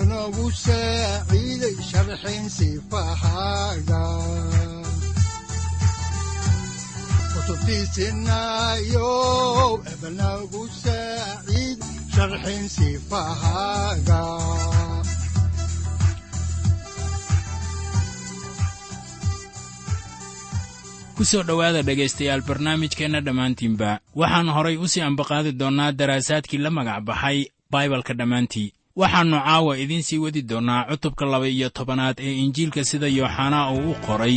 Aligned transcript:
udanogu 0.00 0.48
saaciiday 0.64 1.76
sharxin 1.88 2.44
sifahaaga 2.56 4.02
kutubtiisinayo 7.32 9.12
ebanagu 9.92 10.62
saaciid 10.82 11.78
sharxin 12.14 12.64
sifahaaga 12.76 14.22
ku 21.16 21.22
soo 21.30 21.42
dhowaada 21.48 21.82
dhegaystayaal 21.88 22.42
barnaamijkeenna 22.48 23.20
dhammaantiinba. 23.26 23.90
Waxaan 24.20 24.48
horay 24.56 24.76
u 24.84 24.86
sii 24.92 25.04
ambaqaadi 25.10 25.52
doonnaa 25.60 25.92
daraasaadkii 26.00 26.62
la 26.64 26.70
magac 26.76 27.00
baxay 27.08 27.38
baibalka 27.72 28.12
dhammaantii 28.20 28.68
waxaannu 28.96 29.38
caawa 29.46 29.72
idiin 29.82 30.02
sii 30.08 30.18
wadi 30.24 30.42
doonnaa 30.50 30.84
cutubka 30.90 31.24
laba 31.32 31.46
iyo 31.48 31.68
tobanaad 31.76 32.16
ee 32.26 32.34
injiilka 32.44 32.80
sida 32.90 33.08
yooxanaa 33.18 33.70
uu 33.76 33.90
u 33.92 33.94
qoray 34.06 34.36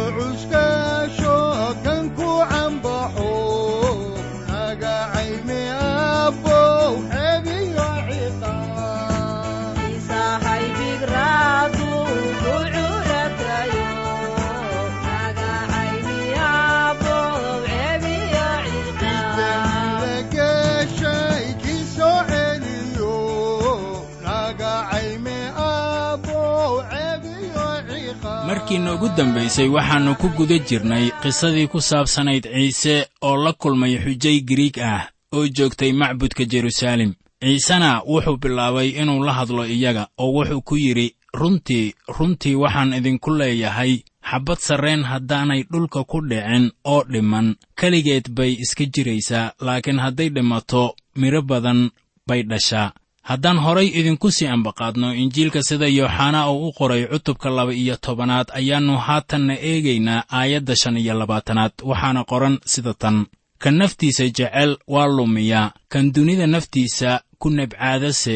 markii 28.71 28.85
noogu 28.85 29.09
dambaysay 29.17 29.67
waxaannu 29.67 30.15
ku 30.15 30.27
guda 30.37 30.57
jirnay 30.59 31.11
qisadii 31.21 31.67
ku 31.67 31.81
saabsanayd 31.81 32.43
ciise 32.47 33.07
oo 33.21 33.35
la 33.43 33.53
kulmay 33.53 33.97
xujay 33.99 34.39
giriig 34.47 34.79
ah 34.79 35.09
oo 35.33 35.47
joogtay 35.47 35.91
macbudka 35.91 36.45
jeruusaalem 36.45 37.13
ciisena 37.41 38.01
wuxuu 38.07 38.37
bilaabay 38.37 38.89
inuu 38.89 39.23
la 39.23 39.33
hadlo 39.33 39.65
iyaga 39.65 40.07
oo 40.17 40.31
wuxuu 40.35 40.61
ku 40.61 40.75
yidhi 40.77 41.15
runtii 41.33 41.93
runtii 42.17 42.55
waxaan 42.55 42.93
idinku 42.93 43.31
leeyahay 43.35 43.99
xabbad 44.31 44.57
sarreen 44.59 45.03
haddaanay 45.03 45.63
dhulka 45.71 46.03
ku 46.03 46.21
dhicin 46.21 46.71
oo 46.85 47.03
dhimman 47.03 47.55
keligeed 47.75 48.29
bay 48.31 48.51
iska 48.63 48.85
jiraysaa 48.85 49.51
laakiin 49.61 49.99
hadday 49.99 50.29
dhimato 50.29 50.95
midho 51.15 51.41
badan 51.41 51.89
bay 52.27 52.43
dhashaa 52.43 52.91
haddaan 53.31 53.59
horay 53.65 53.87
idinku 53.99 54.31
sii 54.31 54.47
ambaqaadno 54.55 55.07
injiilka 55.21 55.61
sida 55.67 55.87
yooxanaa 55.99 56.45
oo 56.51 56.67
u 56.67 56.71
qoray 56.79 57.03
cutubka 57.11 57.49
laba 57.57 57.73
iyo 57.73 57.95
tobanaad 58.05 58.47
ayaannu 58.59 58.95
haatanna 59.05 59.53
eegaynaa 59.69 60.23
aayadda 60.39 60.75
shan 60.81 60.97
iyo 60.97 61.13
labaatanaad. 61.21 61.71
Waxaana 61.89 62.21
qoran 62.31 62.55
sida 62.73 62.93
tan. 63.01 63.17
Kan 63.63 63.75
naftiisa 63.81 64.23
jecel 64.37 64.71
waa 64.93 65.07
lumiyaa 65.17 65.71
kan 65.91 66.05
dunida 66.15 66.47
naftiisa 66.47 67.09
ku 67.39 67.49
nebcaadase 67.49 68.35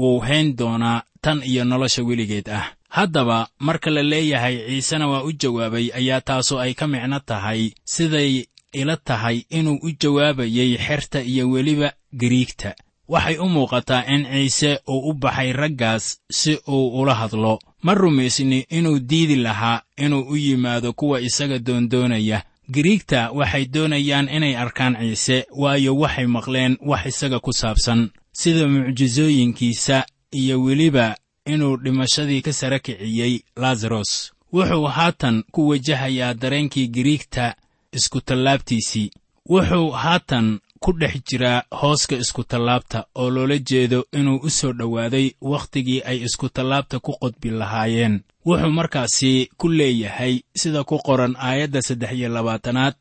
wuu 0.00 0.18
hayn 0.26 0.56
doonaa 0.58 1.02
tan 1.24 1.38
iyo 1.50 1.64
nolosha 1.64 2.02
weligeed 2.08 2.48
ah. 2.58 2.64
Haddaba 2.88 3.48
marka 3.66 3.90
la 3.90 4.02
leeyahay 4.02 4.56
ciisena 4.68 5.08
waa 5.08 5.22
u 5.22 5.32
jawaabay 5.32 5.86
ayaa 5.98 6.20
taasu 6.20 6.54
ay 6.60 6.74
ka 6.74 6.86
micno 6.86 7.18
tahay 7.20 7.70
siday 7.84 8.44
ila 8.72 8.96
tahay 8.96 9.36
inuu 9.58 9.78
u 9.82 9.90
jawaabayay 10.00 10.70
xerta 10.86 11.18
iyo 11.22 11.50
weliba 11.50 11.92
gariigta 12.20 12.74
waxay 13.12 13.36
u 13.44 13.46
muuqataa 13.54 14.04
in 14.14 14.22
ciise 14.32 14.70
uu 14.92 15.00
u 15.10 15.12
baxay 15.22 15.52
raggaas 15.52 16.04
si 16.38 16.52
uu 16.68 16.86
ula 17.00 17.14
hadlo. 17.14 17.58
Ma 17.82 17.94
rumaysni 17.94 18.58
inuu 18.78 18.98
diidi 18.98 19.36
lahaa 19.36 19.82
inuu 19.96 20.24
u 20.32 20.36
yimaado 20.36 20.92
kuwa 20.92 21.20
isaga 21.20 21.58
doondoonaya. 21.58 22.42
Giriigta 22.72 23.30
waxay 23.38 23.64
doonayaan 23.74 24.28
inay 24.36 24.56
arkaan 24.56 24.96
ciise 25.00 25.46
waayo 25.60 25.96
waxay 26.02 26.26
maqleen 26.26 26.76
wax 26.80 27.06
isaga 27.06 27.38
ku 27.40 27.52
saabsan. 27.52 28.10
Sida 28.32 28.68
mucjisooyinkiisa 28.68 30.04
iyo 30.32 30.62
weliba 30.62 31.16
inuu 31.46 31.76
dhimashadii 31.76 32.40
ka 32.42 32.52
sara 32.52 32.78
kiciyey 32.78 33.40
laasaros 33.56 34.32
wuxuu 34.52 34.84
haatan 34.86 35.42
ku 35.52 35.68
wajahayaa 35.68 36.34
dareenkii 36.34 36.86
giriigta 36.88 37.54
iskutallaabtiisii 37.92 39.10
wuxuu 39.48 39.90
haatan 39.90 40.60
ku 40.84 40.90
dhex 41.00 41.14
jiraa 41.28 41.62
hooska 41.80 42.16
iskutallaabta 42.22 42.98
oo 43.20 43.30
loola 43.34 43.56
jeedo 43.68 43.98
inuu 44.18 44.38
u 44.46 44.50
soo 44.50 44.72
dhowaaday 44.78 45.26
wakhtigii 45.52 46.00
ay 46.10 46.18
iskutallaabta 46.26 46.96
ku 47.00 47.12
qodbi 47.22 47.50
lahaayeen. 47.50 48.14
Wuxuu 48.46 48.70
markaasi 48.78 49.32
ku 49.58 49.66
leeyahay 49.78 50.34
sida 50.60 50.80
ku 50.84 50.96
qoran 51.06 51.34
aayadda 51.46 51.82
saddex 51.82 52.12
iyo 52.12 52.28
labaatanaad 52.28 52.94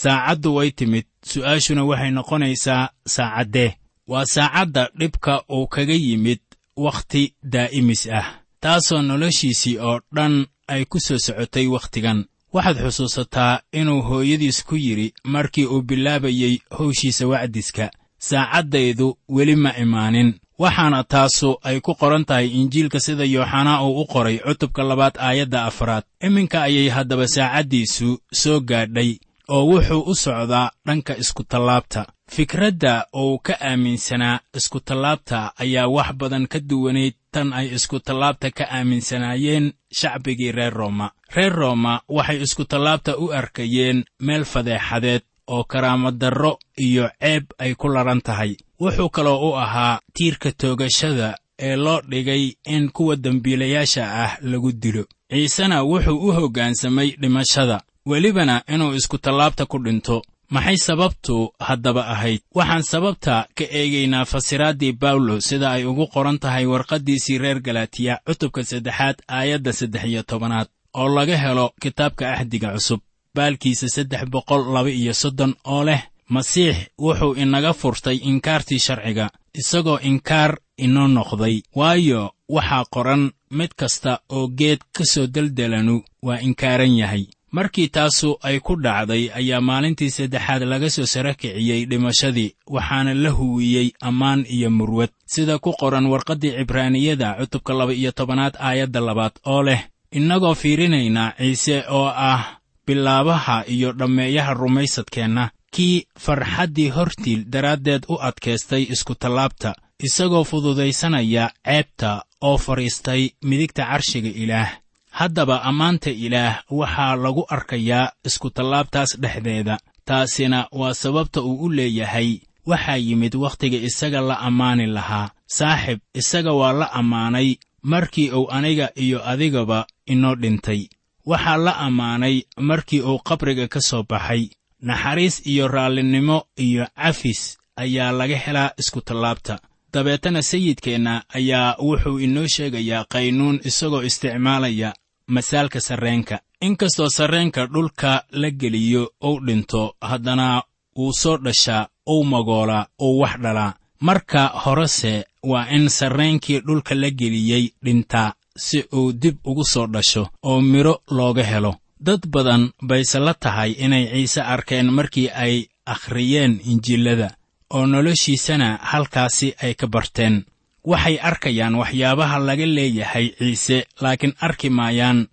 saacaddu 0.00 0.54
way 0.56 0.70
timid 0.78 1.06
su'aashuna 1.30 1.82
waxay 1.90 2.10
noqonaysaa 2.10 2.90
saacaddee 3.14 3.70
waa 4.10 4.24
saacadda 4.34 4.82
dhibka 4.98 5.32
uu 5.54 5.66
kaga 5.74 5.94
yimid 6.06 6.40
wakhti 6.76 7.22
daa'imis 7.52 8.02
ah 8.20 8.26
taasoo 8.60 9.02
noloshiisii 9.02 9.78
oo 9.78 10.00
dhan 10.16 10.34
ay 10.72 10.84
ku 10.90 10.98
soo 11.00 11.18
socotay 11.26 11.66
wakhtigan 11.74 12.24
waxaad 12.54 12.76
xusuusataa 12.84 13.60
inuu 13.72 14.02
hooyadiis 14.08 14.64
ku 14.64 14.76
yidhi 14.76 15.12
markii 15.24 15.66
uu 15.66 15.82
bilaabayey 15.82 16.58
howshiisa 16.78 17.26
wacdiska 17.26 17.90
saacaddaydu 18.18 19.18
weli 19.28 19.56
ma 19.56 19.70
imaanin. 19.76 20.34
Waxaana 20.58 21.04
taasu 21.04 21.50
ay 21.62 21.80
ku 21.80 21.94
qoran 21.94 22.24
tahay 22.24 22.48
injiilka 22.60 23.00
sida 23.00 23.24
yooxanaa 23.24 23.82
uu 23.86 24.00
u 24.02 24.04
qoray 24.12 24.38
cutubka 24.38 24.82
labaad 24.82 25.14
aayadda 25.18 25.64
afraad 25.64 26.04
iminka 26.26 26.62
ayay 26.62 26.88
haddaba 26.88 27.26
saacaddiisu 27.34 28.18
soo 28.40 28.60
gaadhay 28.60 29.10
oo 29.48 29.64
wuxuu 29.70 30.02
u 30.10 30.14
socdaa 30.14 30.70
dhanka 30.86 31.16
iskutallaabta 31.22 32.06
fikradda 32.28 33.06
uu 33.16 33.38
ka 33.38 33.54
aaminsanaa 33.60 34.40
iskutallaabta 34.56 35.52
ayaa 35.56 35.86
wax 35.88 36.12
badan 36.14 36.46
ka 36.46 36.58
duwanayd 36.60 37.14
tan 37.32 37.52
ay 37.52 37.66
iskutallaabta 37.74 38.50
ka 38.50 38.64
aaminsanaayeen 38.70 39.72
shacbigii 39.98 40.52
reer 40.52 40.72
rooma. 40.74 41.10
Reer 41.36 41.52
rooma 41.52 42.00
waxay 42.08 42.42
iskutallaabta 42.42 43.16
u 43.18 43.32
arkayeen 43.32 44.04
meel 44.20 44.44
fadeexadeed 44.44 45.22
oo 45.46 45.64
karaamadarro 45.64 46.58
iyo 46.76 47.10
ceeb 47.20 47.44
ay 47.58 47.74
ku 47.74 47.88
ladhan 47.88 48.20
tahay. 48.20 48.56
Wuxuu 48.80 49.08
kaloo 49.10 49.50
u 49.50 49.54
ahaa 49.56 50.00
tiirka 50.14 50.52
toogashada 50.52 51.34
ee 51.58 51.76
loo 51.76 52.00
dhigay 52.10 52.52
in 52.66 52.90
kuwa 52.90 53.16
dembiilayaasha 53.16 54.04
ah 54.24 54.36
lagu 54.42 54.72
dilo. 54.72 55.04
Ciisena 55.30 55.82
wuxuu 55.82 56.18
u 56.28 56.32
hoggaansamay 56.32 57.10
dhimashada 57.20 57.80
welibana 58.06 58.62
inuu 58.74 58.94
iskutallaabta 58.94 59.66
ku 59.66 59.78
dhinto 59.78 60.22
maxay 60.50 60.76
sababtu 60.76 61.52
haddaba 61.60 62.02
ahayd? 62.14 62.40
Waxaan 62.54 62.82
sababta 62.82 63.46
ka 63.56 63.64
eegaynaa 63.80 64.24
fasiraaddii 64.24 64.92
bawlo 65.02 65.40
sida 65.40 65.70
ay 65.72 65.84
ugu 65.84 66.06
qoran 66.14 66.38
tahay 66.38 66.66
warqaddiisii 66.66 67.38
reer 67.38 67.60
galatiya 67.60 68.20
cutubka 68.26 68.64
saddexaad 68.64 69.16
aayadda 69.28 69.72
saddex 69.72 70.04
iyo 70.04 70.22
tobanaad 70.22 70.68
oo 70.94 71.08
laga 71.16 71.36
helo 71.36 71.66
kitaabka 71.82 72.32
axdiga 72.32 72.72
cusub. 72.74 73.00
Baalkiisa 73.34 73.88
saddex 73.88 74.22
boqol 74.32 74.62
laba 74.74 74.90
iyo 74.90 75.12
soddon 75.14 75.54
oo 75.64 75.84
leh 75.84 76.02
masiix 76.28 76.76
wuxuu 76.98 77.34
inaga 77.42 77.72
furtay 77.72 78.16
inkaartii 78.30 78.78
sharciga 78.86 79.30
isagoo 79.54 79.98
inkaar 80.02 80.52
inoo 80.84 81.08
noqday. 81.08 81.56
Waayo 81.78 82.32
waxaa 82.48 82.84
qoran 82.94 83.22
mid 83.50 83.70
kasta 83.76 84.20
oo 84.28 84.48
geed 84.58 84.80
ka 84.92 85.04
soo 85.04 85.26
deldelanu 85.26 86.02
waa 86.22 86.40
inkaaran 86.40 86.96
yahay 87.00 87.24
markii 87.50 87.88
taasu 87.88 88.36
ay 88.42 88.60
ku 88.60 88.76
dhacday 88.76 89.30
ayaa 89.34 89.60
maalintii 89.60 90.10
saddexaad 90.10 90.62
laga 90.62 90.90
soo 90.90 91.06
sara 91.06 91.34
kiciyey 91.34 91.86
dhimashadii 91.90 92.54
waxaana 92.66 93.14
la 93.14 93.30
huwiyey 93.30 93.90
ammaan 94.00 94.44
iyo 94.48 94.70
murwad. 94.70 95.10
Sida 95.26 95.58
ku 95.58 95.72
qoran 95.80 96.06
warqaddii 96.06 96.52
cibraaniyada 96.58 97.34
cutubka 97.40 97.72
laba 97.74 97.92
iyo 97.92 98.12
tobanaad 98.12 98.54
aayadda 98.60 99.00
labaad 99.00 99.32
oo 99.46 99.62
leh 99.62 99.80
innagoo 100.12 100.54
fiirinaynaa 100.54 101.32
ciise 101.38 101.84
oo 101.90 102.06
ah 102.30 102.58
bilaabaha 102.86 103.64
iyo 103.66 103.92
dhammeeyaha 103.92 104.54
rumaysadkeenna 104.54 105.50
kii 105.74 106.06
farxaddii 106.24 106.88
hortiil 106.88 107.44
daraaddeed 107.52 108.02
u 108.08 108.16
adkaystay 108.28 108.82
iskutallaabta 108.94 109.74
isagoo 110.06 110.44
fududaysanaya 110.44 111.50
ceebta 111.64 112.22
oo 112.40 112.56
fadhiistay 112.58 113.22
midigta 113.44 113.84
carshiga 113.90 114.28
ilaah 114.42 114.70
haddaba 115.10 115.62
ammaanta 115.62 116.10
ilaah 116.10 116.62
waxaa 116.70 117.16
lagu 117.16 117.44
arkayaa 117.48 118.12
iskutallaabtaas 118.24 119.20
dhexdeeda. 119.20 119.78
Taasina 120.04 120.68
waa 120.72 120.94
sababta 120.94 121.42
uu 121.42 121.64
u 121.64 121.68
leeyahay 121.72 122.38
waxaa 122.66 122.96
yimid 122.96 123.34
wakhtiga 123.34 123.76
isaga 123.88 124.20
la 124.20 124.38
ammaani 124.38 124.86
lahaa. 124.86 125.30
Saaxib 125.46 125.98
isaga 126.14 126.52
waa 126.52 126.72
la 126.72 126.92
ammaanay 126.92 127.56
markii 127.82 128.30
uu 128.30 128.50
aniga 128.50 128.90
iyo 128.96 129.28
adigaba 129.28 129.86
inoo 130.06 130.34
dhintay. 130.34 130.88
Waxaa 131.26 131.56
la 131.56 131.76
ammaanay 131.76 132.42
markii 132.56 133.00
uu 133.00 133.18
qabriga 133.18 133.68
ka 133.68 133.80
soo 133.80 134.02
baxay. 134.08 134.48
Naxariis 134.80 135.46
iyo 135.46 135.68
raallinimo 135.68 136.42
iyo 136.56 136.86
cafis 136.96 137.58
ayaa 137.76 138.12
laga 138.12 138.36
helaa 138.36 138.70
iskutallaabta 138.78 139.58
dabeetana 139.92 140.42
sayidkeenna 140.42 141.22
ayaa 141.34 141.76
wuxuu 141.82 142.18
inoo 142.18 142.46
sheegayaa 142.54 143.04
qaynuun 143.12 143.60
isagoo 143.64 144.02
isticmaalaya 144.02 144.92
masaalka 145.26 145.80
sarreenka. 145.80 146.38
Inkastoo 146.60 147.08
sarreenka 147.08 147.66
dhulka 147.66 148.24
la 148.32 148.50
geliyo 148.50 149.12
uu 149.24 149.40
dhinto 149.46 149.96
haddana 150.00 150.62
wuu 150.96 151.12
soo 151.12 151.36
dhashaa 151.44 151.88
uu 152.10 152.24
magoolaa 152.24 152.86
uu 153.02 153.18
wax 153.20 153.40
dhalaa. 153.42 153.74
Marka 154.00 154.46
horese 154.64 155.24
waa 155.42 155.66
in 155.70 155.88
sarreenkii 155.88 156.60
dhulka 156.60 156.94
la 156.94 157.10
geliyey 157.10 157.68
dhintaa 157.84 158.32
si 158.56 158.84
uu 158.92 159.12
dib 159.12 159.36
ugu 159.44 159.64
soo 159.64 159.86
dhasho 159.86 160.28
oo 160.42 160.60
midho 160.60 161.02
looga 161.10 161.42
helo. 161.44 161.74
Dad 162.00 162.26
badan 162.26 162.70
bayse 162.82 163.18
la 163.18 163.34
tahay 163.34 163.72
inay 163.72 164.06
ciise 164.12 164.40
arkeen 164.42 164.90
markii 164.90 165.28
ay 165.34 165.66
akhriyeen 165.86 166.60
injiilada 166.70 167.30
oo 167.70 167.86
noloshiisana 167.86 168.78
halkaasi 168.90 169.54
ay 169.62 169.74
ka 169.74 169.86
barteen. 169.86 170.44
Waxay 170.84 171.16
arkayaan 171.28 171.74
waxyaabaha 171.74 172.38
laga 172.38 172.66
leeyahay 172.66 173.26
ciise 173.38 173.86
laakiin 174.00 174.34
arki 174.40 174.70
maayaan 174.70 175.28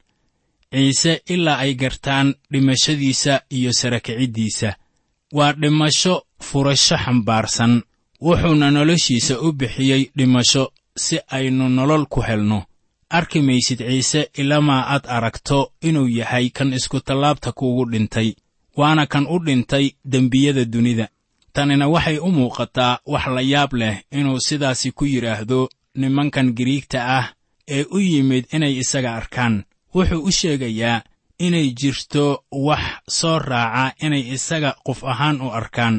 ciise 0.73 1.21
ilaa 1.29 1.57
ay 1.57 1.73
gartaan 1.75 2.35
dhimashadiisa 2.51 3.41
iyo 3.49 3.71
sarakiciddiisa 3.73 4.75
waa 5.33 5.53
dhimasho 5.53 6.25
furasho 6.41 6.97
xambaarsan. 6.97 7.81
Wuxuuna 8.21 8.71
noloshiisa 8.71 9.39
u 9.39 9.51
bixiyey 9.51 10.11
dhimasho 10.17 10.71
si 10.97 11.19
aynu 11.27 11.69
nolol 11.69 12.05
ku 12.05 12.21
helno. 12.21 12.63
Arki 13.09 13.41
maysid 13.41 13.79
ciise 13.87 14.29
ilamaa 14.37 14.81
aad 14.93 15.05
aragto 15.07 15.71
inuu 15.81 16.07
yahay 16.07 16.49
kan 16.49 16.73
iskutallaabta 16.73 17.51
kuugu 17.51 17.85
dhintay 17.91 18.33
waana 18.77 19.05
kan 19.07 19.27
u 19.29 19.39
dhintay 19.45 19.91
dembiyada 20.11 20.65
dunida 20.65 21.07
tanina 21.55 21.85
waxay 21.93 22.17
u 22.19 22.29
muuqataa 22.37 22.99
wax 23.13 23.25
la 23.35 23.41
yaab 23.53 23.71
leh 23.81 23.95
inuu 24.17 24.39
sidaasi 24.47 24.91
ku 24.97 25.03
yidhaahdo 25.13 25.59
nimankan 26.01 26.47
giriigta 26.57 26.99
ah 27.17 27.25
ee 27.75 27.85
u 27.95 27.99
yimid 27.99 28.45
inay 28.55 28.73
isaga 28.83 29.11
arkaan. 29.19 29.55
Wuxuu 29.95 30.23
u 30.27 30.31
sheegayaa 30.39 31.03
inay 31.45 31.67
jirto 31.79 32.25
wax 32.51 32.83
soo 33.17 33.39
raaca 33.39 33.95
inay 34.05 34.23
isaga 34.35 34.71
qof 34.85 34.99
ahaan 35.11 35.37
u 35.41 35.47
arkaan. 35.59 35.95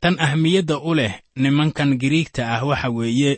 Tan 0.00 0.16
ahmiyadda 0.26 0.76
u 0.78 0.94
leh 0.98 1.14
nimankan 1.42 1.90
giriigta 2.00 2.42
ah 2.54 2.62
waxa 2.68 2.88
weeye 2.96 3.32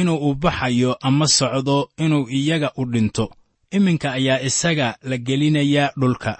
inuu 0.00 0.18
u 0.30 0.34
baxayo 0.34 0.96
ama 1.00 1.26
socdo 1.26 1.90
inuu 2.04 2.28
iyaga 2.38 2.70
u 2.76 2.84
dhinto. 2.92 3.30
Iminka 3.70 4.12
ayaa 4.18 4.40
isaga 4.48 4.96
la 5.02 5.16
gelinayaa 5.26 5.92
dhulka. 6.00 6.32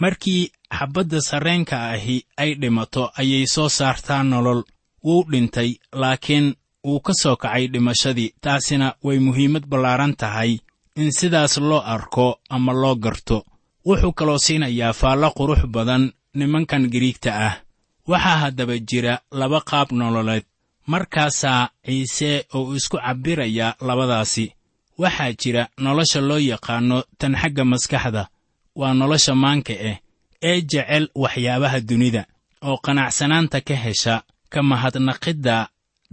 Markii 0.00 0.50
xabbadda 0.78 1.20
sarreenka 1.28 1.76
ahi 1.94 2.16
ay 2.36 2.50
dhimato 2.60 3.10
ayay 3.20 3.46
soo 3.54 3.68
saartaa 3.68 4.22
nolol. 4.22 4.62
Wuu 5.04 5.24
dhintay 5.30 5.70
laakiin 5.92 6.46
wuu 6.84 7.00
ka 7.00 7.12
soo 7.14 7.36
kacay 7.36 7.66
dhimashadii. 7.72 8.34
Taasina 8.40 8.94
way 9.04 9.18
muhiimad 9.18 9.64
ballaaran 9.70 10.14
tahay 10.16 10.58
in 10.96 11.10
sidaas 11.12 11.56
loo 11.58 11.80
arko 11.94 12.38
ama 12.48 12.72
loo 12.72 12.94
garto. 13.04 13.44
Wuxuu 13.86 14.12
kaloo 14.12 14.38
siinayaa 14.38 14.92
faallo 14.92 15.28
qurux 15.36 15.66
badan 15.74 16.12
nimankan 16.34 16.88
giriigta 16.92 17.30
ah. 17.46 17.54
Waxaa 18.08 18.38
haddaba 18.42 18.78
jira 18.78 19.20
laba 19.30 19.60
qaab 19.60 19.88
nololeed. 19.92 20.44
Markaasaa 20.86 21.68
ciise 21.86 22.46
uu 22.54 22.74
isku 22.74 22.96
cabbirayaa 22.96 23.76
labadaasi. 23.80 24.52
Waxaa 24.98 25.32
jira 25.40 25.68
nolosha 25.78 26.20
loo 26.20 26.38
yaqaanno 26.38 26.98
tan 27.18 27.34
xagga 27.40 27.64
maskaxda. 27.64 28.22
Waa 28.76 28.94
nolosha 28.94 29.34
maanka 29.34 29.72
ah 29.90 29.96
ee 30.48 30.58
jecel 30.70 31.04
waxyaabaha 31.22 31.78
dunida 31.88 32.22
oo 32.68 32.76
qanacsanaanta 32.84 33.58
ka 33.68 33.74
hesha 33.84 34.14
ka 34.52 34.60
mahadnaqidda 34.70 35.56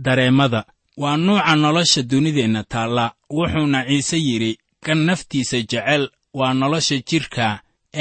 dareemada. 0.05 0.61
Waa 1.01 1.17
nuuca 1.17 1.55
nolosha 1.55 2.01
dunideenna 2.11 2.61
taalla 2.71 3.05
wuxuuna 3.37 3.79
ciise 3.87 4.17
yidhi 4.27 4.51
kan 4.85 4.99
naftiisa 5.07 5.57
jecel 5.71 6.03
waa 6.39 6.53
nolosha 6.61 6.95
jidhka 7.09 7.47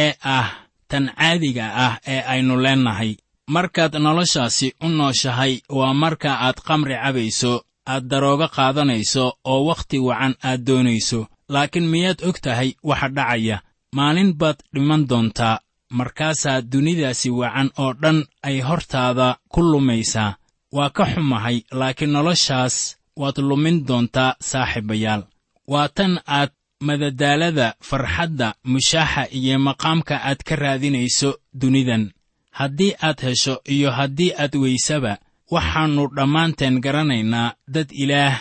ee 0.05 0.13
ah 0.37 0.49
tan 0.91 1.05
caadiga 1.19 1.65
ah 1.87 1.95
ee 2.13 2.21
aynu 2.33 2.55
leennahay 2.65 3.13
markaad 3.55 3.95
noloshaasi 4.07 4.69
u 4.85 4.89
nooshahay 4.99 5.55
waa 5.79 5.95
marka 6.03 6.31
aad 6.47 6.59
qamri 6.67 6.95
cabayso 7.03 7.53
aad 7.93 8.05
daroogo 8.11 8.47
qaadanayso 8.57 9.25
oo 9.53 9.61
wakhti 9.69 9.99
wacan 10.09 10.35
aad 10.49 10.61
doonayso. 10.67 11.21
Laakiin 11.55 11.87
miyaad 11.93 12.19
og 12.29 12.37
tahay 12.45 12.71
waxa 12.89 13.09
dhacaya? 13.17 13.57
Maalin 13.97 14.31
baad 14.41 14.59
dhiman 14.75 15.03
doontaa 15.11 15.57
markaasaa 15.91 16.61
dunidaasi 16.73 17.31
wacan 17.31 17.71
oo 17.79 17.93
dhan 18.03 18.19
ay 18.43 18.61
hortaada 18.61 19.37
ku 19.49 19.61
lumaysaa. 19.63 20.37
Waa 20.73 20.91
ka 20.91 21.05
xumahay 21.13 21.63
laakiin 21.79 22.13
noloshaas 22.13 22.97
waad 23.17 23.39
lumin 23.39 23.87
doontaa 23.87 24.35
saaxiibayaal. 24.41 25.23
Waa 25.67 25.89
tan 25.89 26.21
aad 26.27 26.51
madadaalada 26.81 27.75
farxadda 27.89 28.55
mushaaxa 28.65 29.23
iyo 29.39 29.59
maqaamka 29.59 30.15
aad 30.29 30.41
ka 30.49 30.57
raadinayso 30.57 31.31
dunidan. 31.61 32.11
Haddii 32.51 32.93
aad 33.03 33.21
hesho 33.27 33.55
iyo 33.75 33.91
haddii 33.91 34.33
aad 34.43 34.55
weysaba 34.63 35.19
waxaannu 35.51 36.05
dhammaanteen 36.17 36.81
garanaynaa 36.81 37.55
dad 37.69 37.89
ilaah 38.03 38.37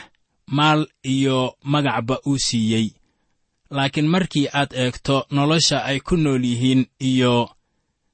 maal 0.47 0.87
iyo 1.03 1.55
magacba 1.63 2.15
uu 2.27 2.37
siiyey 2.37 2.87
laakiin 3.75 4.07
markii 4.07 4.47
aad 4.53 4.71
eegto 4.73 5.25
nolosha 5.31 5.77
ay 5.89 5.99
ku 5.99 6.15
nool 6.17 6.43
yihiin 6.51 6.85
iyo 6.99 7.49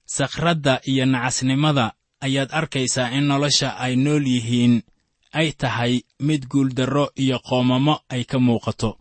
sakhradda 0.06 0.80
iyo 0.92 1.06
nacasnimada 1.06 1.94
ayaad 2.26 2.50
arkaysaa 2.60 3.10
in 3.18 3.24
nolosha 3.28 3.70
ay 3.78 3.96
nool 3.96 4.26
yihiin 4.28 4.84
ay 5.40 5.52
tahay 5.52 5.94
mid 6.20 6.48
guuldarro 6.52 7.06
iyo 7.16 7.40
qoomamo 7.40 7.96
ay 8.10 8.24
ka 8.24 8.40
muuqato. 8.40 8.98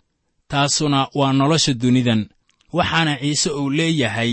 Taasuna 0.48 1.08
waa 1.14 1.32
nolosha 1.32 1.72
dunidan 1.74 2.28
waxaana 2.72 3.18
ciise 3.20 3.50
uu 3.50 3.70
leeyahay 3.70 4.32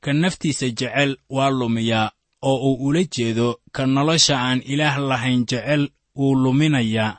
ka 0.00 0.12
naftiisa 0.12 0.66
jecel 0.78 1.16
waa 1.30 1.50
lumiyaa 1.50 2.10
oo 2.42 2.56
uu 2.68 2.86
ula 2.86 3.02
jeedo 3.14 3.48
ka 3.72 3.86
nolosha 3.86 4.34
aan 4.40 4.60
ilaah 4.72 4.98
lahayn 4.98 5.44
jecel 5.50 5.82
wuu 6.16 6.34
luminayaa 6.42 7.18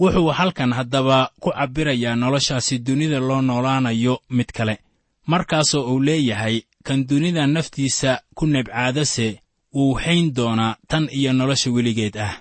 wuxuu 0.00 0.30
halkan 0.38 0.72
haddaba 0.72 1.30
ku 1.40 1.50
cabbirayaa 1.50 2.16
noloshaasi 2.16 2.78
dunida 2.78 3.18
loo 3.20 3.42
noolaanayo 3.42 4.20
mid 4.30 4.52
kale. 4.52 4.78
Markaasoo 5.26 5.84
uu 5.92 6.00
leeyahay 6.00 6.60
kan 6.84 7.06
dunida 7.06 7.46
naftiisa 7.46 8.20
ku 8.34 8.46
nebcaadase 8.46 9.40
wuu 9.74 9.94
hayn 9.94 10.34
doonaa 10.34 10.76
tan 10.88 11.08
iyo 11.12 11.32
nolosha 11.32 11.70
weligeed 11.70 12.16
ah. 12.18 12.34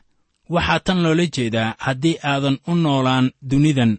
Waxaa 0.49 0.79
tan 0.79 1.01
loola 1.03 1.25
jeedaa 1.25 1.75
haddii 1.77 2.17
aadan 2.23 2.57
u 2.67 2.75
noolaan 2.75 3.31
dunidan 3.41 3.97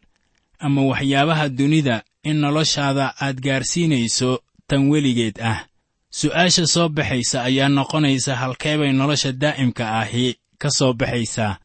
ama 0.59 0.83
waxyaabaha 0.83 1.49
dunida 1.49 2.03
in 2.25 2.37
noloshaada 2.41 3.15
aad 3.21 3.41
gaarsiinayso 3.41 4.43
tan 4.69 4.89
weligeed 4.91 5.41
ah. 5.43 5.59
Su'aasha 6.11 6.67
soo 6.67 6.89
baxaysa 6.89 7.43
ayaa 7.43 7.69
noqonaysa 7.69 8.37
halkeebay 8.37 8.93
nolosha 8.93 9.33
daa'imka 9.33 9.85
ahi 10.01 10.37
ka 10.59 10.71
soo 10.71 10.93
baxaysaa 10.93 11.59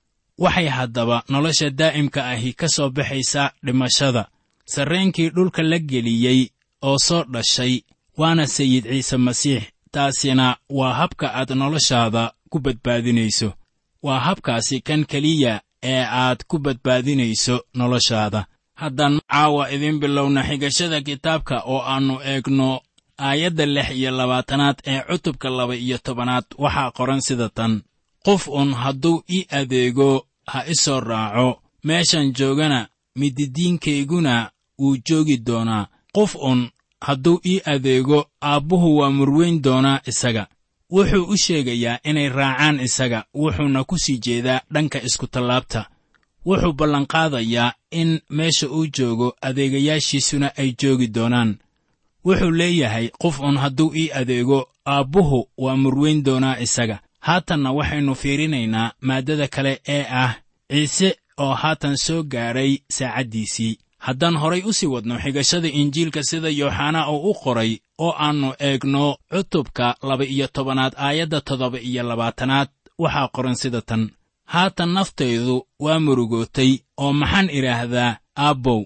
waxay 0.43 0.67
haddaba 0.77 1.17
nolosha 1.31 1.67
daa'imka 1.79 2.21
ahi 2.33 2.51
ka 2.59 2.67
soo 2.75 2.89
baxaysaa 2.95 3.51
dhimashada. 3.65 4.23
Sarreenkii 4.73 5.29
dhulka 5.35 5.61
la 5.63 5.77
geliyey 5.79 6.41
oo 6.87 6.97
soo 7.07 7.23
dhashay 7.33 7.73
waana 8.19 8.45
sayid 8.55 8.83
ciise 8.91 9.17
masiix. 9.17 9.63
Taasina 9.93 10.47
waa 10.69 10.93
habka 10.99 11.27
aad 11.39 11.49
noloshaada 11.61 12.23
ku 12.51 12.57
badbaadinayso. 12.59 13.49
Waa 14.03 14.19
habkaasi 14.19 14.81
kan 14.87 15.05
keliya 15.11 15.61
ee 15.83 16.03
aad 16.23 16.39
ku 16.49 16.55
badbaadinayso 16.59 17.55
noloshaada. 17.73 18.45
Haddaan 18.81 19.15
caawa 19.31 19.63
idiin 19.71 19.99
bilowna 19.99 20.41
xigashada 20.47 21.01
kitaabka 21.01 21.55
oo 21.65 21.81
aannu 21.91 22.15
eegno 22.31 22.69
aayadda 23.27 23.65
lix 23.65 23.89
iyo 23.99 24.11
labaatanaad 24.11 24.77
ee 24.91 24.99
cutubka 25.09 25.49
laba 25.49 25.75
iyo 25.75 25.97
tobanaad 25.97 26.45
waxaa 26.57 26.91
qoran 26.97 27.21
sida 27.21 27.49
tan. 27.49 27.81
Qof 28.25 28.47
un 28.47 28.73
hadduu 28.73 29.23
ii 29.35 29.45
adeego 29.59 30.25
ha 30.45 30.63
i 30.67 30.75
soo 30.75 30.99
raaco 30.99 31.61
meeshan 31.83 32.33
joogana 32.33 32.87
mididiinkayguna 33.15 34.51
wuu 34.79 34.97
joogi 35.09 35.37
doonaa. 35.37 35.87
Qof 36.13 36.35
un 36.35 36.69
hadduu 37.01 37.39
ii 37.45 37.61
adeego 37.65 38.25
aabbuhu 38.43 38.97
waa 38.97 39.09
murweyn 39.11 39.61
doonaa 39.61 39.99
isaga. 40.05 40.47
Wuxuu 40.91 41.23
u 41.23 41.37
sheegayaa 41.37 41.99
inay 42.03 42.29
raacaan 42.29 42.79
isaga 42.79 43.23
wuxuuna 43.33 43.83
ku 43.83 43.97
sii 43.97 44.17
jeedaa 44.17 44.61
dhanka 44.73 45.01
iskutallaabta 45.03 45.89
wuxuu 46.45 46.73
ballanqaadayaa 46.73 47.73
in 47.91 48.19
meesha 48.29 48.69
uu 48.69 48.85
joogo 48.87 49.35
adeegayaashiisuna 49.41 50.55
ay 50.57 50.73
joogi 50.81 51.07
doonaan. 51.07 51.57
Wuxuu 52.25 52.51
leeyahay 52.51 53.09
qof 53.21 53.39
un 53.39 53.57
hadduu 53.57 53.91
ii 53.95 54.11
adeego 54.11 54.67
aabbuhu 54.87 55.47
waa 55.57 55.75
murweyn 55.77 56.23
doonaa 56.23 56.59
isaga 56.59 56.99
haatanna 57.27 57.69
waxaynu 57.77 58.13
fiirinaynaa 58.21 58.93
maaddada 59.07 59.47
kale 59.55 59.73
ee 59.95 60.05
ah 60.23 60.31
ciise 60.71 61.09
oo 61.43 61.53
haatan 61.61 61.95
soo 62.05 62.23
gaadhay 62.23 62.71
saacaddiisii. 62.97 63.77
Haddaan 64.05 64.37
horay 64.41 64.61
u 64.65 64.73
sii 64.73 64.87
wadno 64.93 65.15
xigashada 65.23 65.67
injiilka 65.79 66.23
sida 66.29 66.49
yooxanaa 66.49 67.09
uu 67.11 67.29
u 67.31 67.33
qoray 67.43 67.71
oo 68.05 68.13
aannu 68.25 68.49
eegno 68.67 69.03
cutubka 69.31 69.95
laba-iyo 70.07 70.47
tobanaad 70.47 70.93
aayadda 70.97 71.41
toddoba 71.41 71.79
iyo 71.89 72.03
labaatanaad 72.09 72.69
waxaa 73.03 73.27
qoran 73.35 73.55
sida 73.61 73.81
tan. 73.81 74.03
Haatan 74.53 74.89
naftaydu 74.93 75.55
waa 75.79 75.99
murugootay 76.05 76.71
oo 77.03 77.13
maxaan 77.13 77.49
idhaahdaa 77.57 78.17
aabbow 78.45 78.81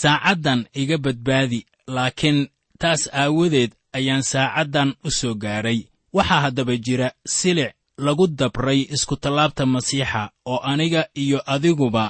saacaddan 0.00 0.60
iga 0.80 0.98
badbaadi 1.04 1.60
laakiin 1.94 2.38
taas 2.78 3.02
aawadeed 3.12 3.72
ayaan 3.92 4.22
saacaddan 4.22 4.90
u 5.04 5.10
soo 5.18 5.34
gaadhay 5.34 5.78
waxaa 6.16 6.40
haddaba 6.44 6.74
jira 6.86 7.08
silic 7.38 7.72
lagu 8.06 8.26
dabray 8.38 8.80
iskutallaabta 8.94 9.64
masiixa 9.74 10.22
oo 10.52 10.58
aniga 10.70 11.02
iyo 11.22 11.38
adiguba 11.54 12.04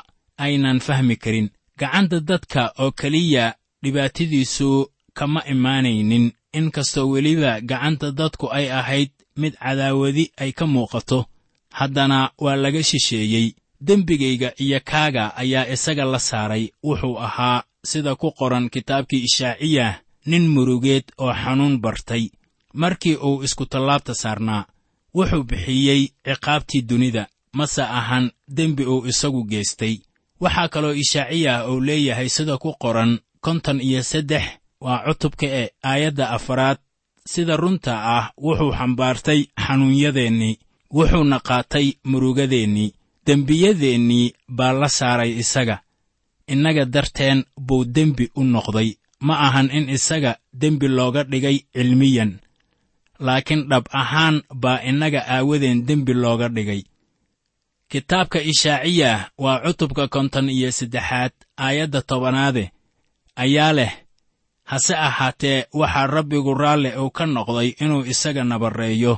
aynan 0.44 0.78
fahmi 0.86 1.16
karin. 1.22 1.48
Gacanta 1.80 2.18
dadka 2.20 2.62
oo 2.82 2.90
keliya 3.00 3.54
dhibaatadiisu 3.82 4.70
kama 5.18 5.40
imaanaynin. 5.52 6.32
Inkastoo 6.58 7.06
weliba 7.12 7.60
gacanta 7.60 8.10
dadku 8.12 8.46
ay 8.52 8.66
ahayd 8.80 9.10
mid 9.40 9.54
cadaawadi 9.62 10.24
ay 10.42 10.52
ka 10.52 10.66
muuqato 10.66 11.18
haddana 11.78 12.30
waa 12.38 12.56
laga 12.56 12.82
shisheeyey. 12.82 13.46
Dembigayga 13.80 14.52
iyo 14.64 14.80
kaaga 14.84 15.24
ayaa 15.36 15.68
isaga 15.74 16.04
la 16.04 16.18
saaray. 16.18 16.64
Wuxuu 16.84 17.18
ahaa 17.18 17.62
sida 17.84 18.14
ku 18.20 18.28
qoran 18.38 18.68
kitaabkii 18.70 19.24
ishaaciyah 19.28 19.92
nin 20.26 20.44
murugeed 20.54 21.04
oo 21.18 21.32
xanuun 21.42 21.80
bartay. 21.80 22.24
Markii 22.74 23.16
uu 23.16 23.42
iskutallaabta 23.42 24.14
saarnaa 24.14 24.66
wuxuu 25.14 25.42
bixiyey 25.50 26.02
ciqaabtii 26.26 26.82
dunida 26.88 27.22
mase 27.52 27.82
ahan 27.82 28.30
dembi 28.56 28.84
uu 28.92 29.06
isagu 29.10 29.44
geestay 29.50 29.94
waxaa 30.40 30.68
kaloo 30.68 30.92
ishaaciyah 31.02 31.68
uu 31.70 31.80
leeyahay 31.80 32.28
sida 32.28 32.54
ku 32.62 32.70
qoran 32.82 33.18
konton 33.44 33.80
iyo 33.80 34.02
saddex 34.02 34.44
waa 34.84 35.04
cutubka 35.06 35.46
e 35.46 35.64
aayadda 35.90 36.30
afaraad. 36.36 36.78
Sida 37.32 37.56
runta 37.56 37.92
ah 38.16 38.26
wuxuu 38.44 38.72
xambaartay 38.78 39.40
xanuunyadeennii 39.64 40.58
wuxuuna 40.96 41.38
qaatay 41.48 41.86
murugadeennii 42.10 42.94
dembiyadeennii 43.26 44.32
baa 44.48 44.72
la 44.80 44.88
saaray 44.88 45.32
isaga. 45.42 45.76
Innaga 46.52 46.84
darteen 46.84 47.44
buu 47.66 47.84
dembi 47.84 48.24
u 48.34 48.42
noqday. 48.44 48.90
Ma 49.26 49.34
ahan 49.46 49.68
in 49.76 49.88
isaga 49.96 50.32
dembi 50.60 50.88
looga 50.88 51.22
dhigay 51.24 51.56
cilmiyan 51.74 52.30
laakiin 53.26 53.62
dhab 53.70 53.84
ahaan 54.00 54.36
baa 54.62 54.78
innaga 54.90 55.20
aawadeen 55.34 55.78
dembi 55.86 56.12
looga 56.22 56.48
dhigay. 56.48 56.82
Kitaabka 57.90 58.38
ishaaciyah 58.50 59.30
waa 59.38 59.58
cutubka 59.64 60.04
konton 60.14 60.46
iyo 60.56 60.70
saddexaad 60.78 61.32
aayadda 61.64 62.00
tobanaade. 62.02 62.64
Ayaa 63.36 63.72
leh 63.78 63.92
hase 64.70 64.94
ahaatee 65.08 65.66
waxaa 65.80 66.06
rabbigu 66.06 66.54
raalle 66.54 66.90
uu 67.02 67.10
ka 67.16 67.24
noqday 67.26 67.68
inuu 67.82 68.04
isaga 68.12 68.42
nabarreeyo 68.44 69.14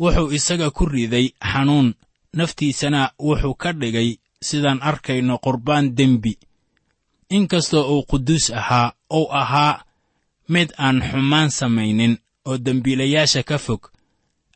wuxuu 0.00 0.32
isaga 0.38 0.70
ku 0.76 0.84
riday 0.94 1.26
xanuun 1.52 1.88
naftiisana 2.36 3.00
wuxuu 3.26 3.54
ka 3.62 3.70
dhigay 3.80 4.10
sidaan 4.46 4.80
arkayno 4.88 5.34
qurbaan 5.44 5.86
dembi. 5.98 6.32
Inkastoo 7.36 7.84
uu 7.94 8.02
quduus 8.10 8.46
ahaa 8.60 8.92
uu 9.18 9.28
ahaa 9.40 9.82
mid 10.52 10.68
aan 10.78 10.98
xumaan 11.08 11.50
samaynin 11.58 12.14
oo 12.48 12.56
dembiilayaasha 12.66 13.42
ka 13.42 13.58
fog 13.58 13.82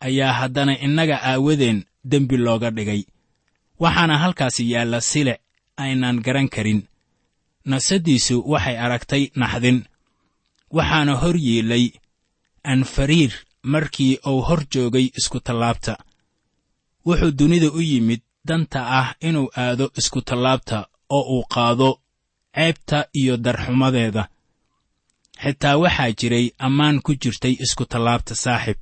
ayaa 0.06 0.32
haddana 0.38 0.74
innaga 0.86 1.16
aawadeen 1.30 1.78
dembi 2.10 2.36
looga 2.36 2.70
dhigay. 2.76 3.02
Waxaana 3.82 4.18
halkaasi 4.22 4.62
yaalla 4.72 5.00
silic 5.00 5.40
aynaan 5.82 6.18
garan 6.24 6.48
karin. 6.54 6.80
Nafsaddiisu 7.70 8.36
waxay 8.52 8.76
aragtay 8.84 9.24
naxdin. 9.40 9.78
Waxaana 10.76 11.14
hor 11.22 11.36
yeelay 11.46 11.84
anfariir 12.72 13.32
markii 13.62 14.18
uu 14.26 14.40
hor 14.46 14.60
joogay 14.72 15.06
iskutallaabta 15.18 15.94
wuxuu 17.06 17.30
dunida 17.38 17.68
u 17.72 17.80
yimid 17.90 18.20
danta 18.48 18.80
ah 19.00 19.08
inuu 19.28 19.48
aado 19.56 19.86
iskutallaabta 19.98 20.78
oo 21.16 21.22
uu 21.36 21.44
qaado 21.54 21.90
ceebta 22.54 22.98
iyo 23.20 23.36
darxumadeeda 23.36 24.28
xitaa 25.42 25.76
waxaa 25.82 26.12
jiray 26.18 26.46
ammaan 26.66 26.96
ku 27.04 27.12
jirtay 27.22 27.54
iskutallaabta 27.64 28.34
saaxib. 28.34 28.78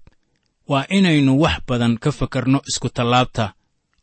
Waa 0.71 0.85
inaynu 0.99 1.33
wax 1.43 1.57
badan 1.69 1.95
ka 2.03 2.11
fakarno 2.19 2.59
iskutallaabta 2.71 3.45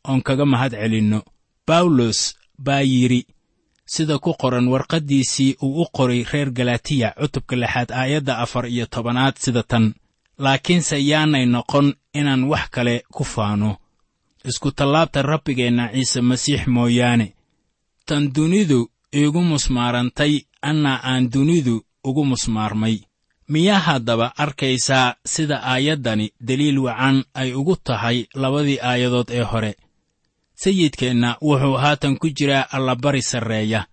oon 0.08 0.22
kaga 0.26 0.44
mahad 0.52 0.72
celinno. 0.80 1.20
Bawlos 1.66 2.20
baa 2.58 2.80
yidhi 2.92 3.20
sida 3.92 4.18
ku 4.18 4.34
qoran 4.40 4.68
warqaddiisii 4.72 5.56
uu 5.62 5.82
u 5.82 5.86
qoray 5.96 6.24
reer 6.32 6.50
galatiya 6.58 7.08
cutubka 7.20 7.54
lixaad 7.56 7.90
aayadda 8.00 8.34
afar 8.44 8.64
iyo 8.66 8.86
tobanaad 8.86 9.34
sida 9.44 9.62
tan 9.62 9.94
laakiinse 10.44 10.96
yaanay 11.10 11.46
noqon 11.54 11.86
inaan 12.18 12.42
wax 12.50 12.64
kale 12.74 12.94
ku 13.14 13.24
faano. 13.24 13.70
Iskutallaabta 14.44 15.22
rabbigeenna 15.22 15.84
ciise 15.94 16.20
masiix 16.20 16.66
mooyaane 16.66 17.26
tan 18.06 18.32
dunidu 18.34 18.80
iigu 19.14 19.40
musmaarantay 19.50 20.34
anna 20.62 20.92
aan 21.10 21.24
dunidu 21.32 21.76
ugu 22.08 22.22
musmaarmay. 22.30 22.96
Miyaa 23.52 23.78
haddaba 23.86 24.26
arkaysaa 24.44 25.14
sida 25.32 25.56
aayaddani 25.72 26.26
deliil 26.46 26.78
wacan 26.86 27.24
ay 27.34 27.50
ugu 27.60 27.76
tahay 27.86 28.18
labadii 28.34 28.78
aayadood 28.82 29.28
ee 29.30 29.42
hore. 29.50 29.72
Sayidkeenna 30.54 31.36
wuxuu 31.42 31.76
haatan 31.82 32.16
ku 32.20 32.28
jiraa 32.36 32.66
allabari 32.76 33.22
sarreeya 33.22 33.86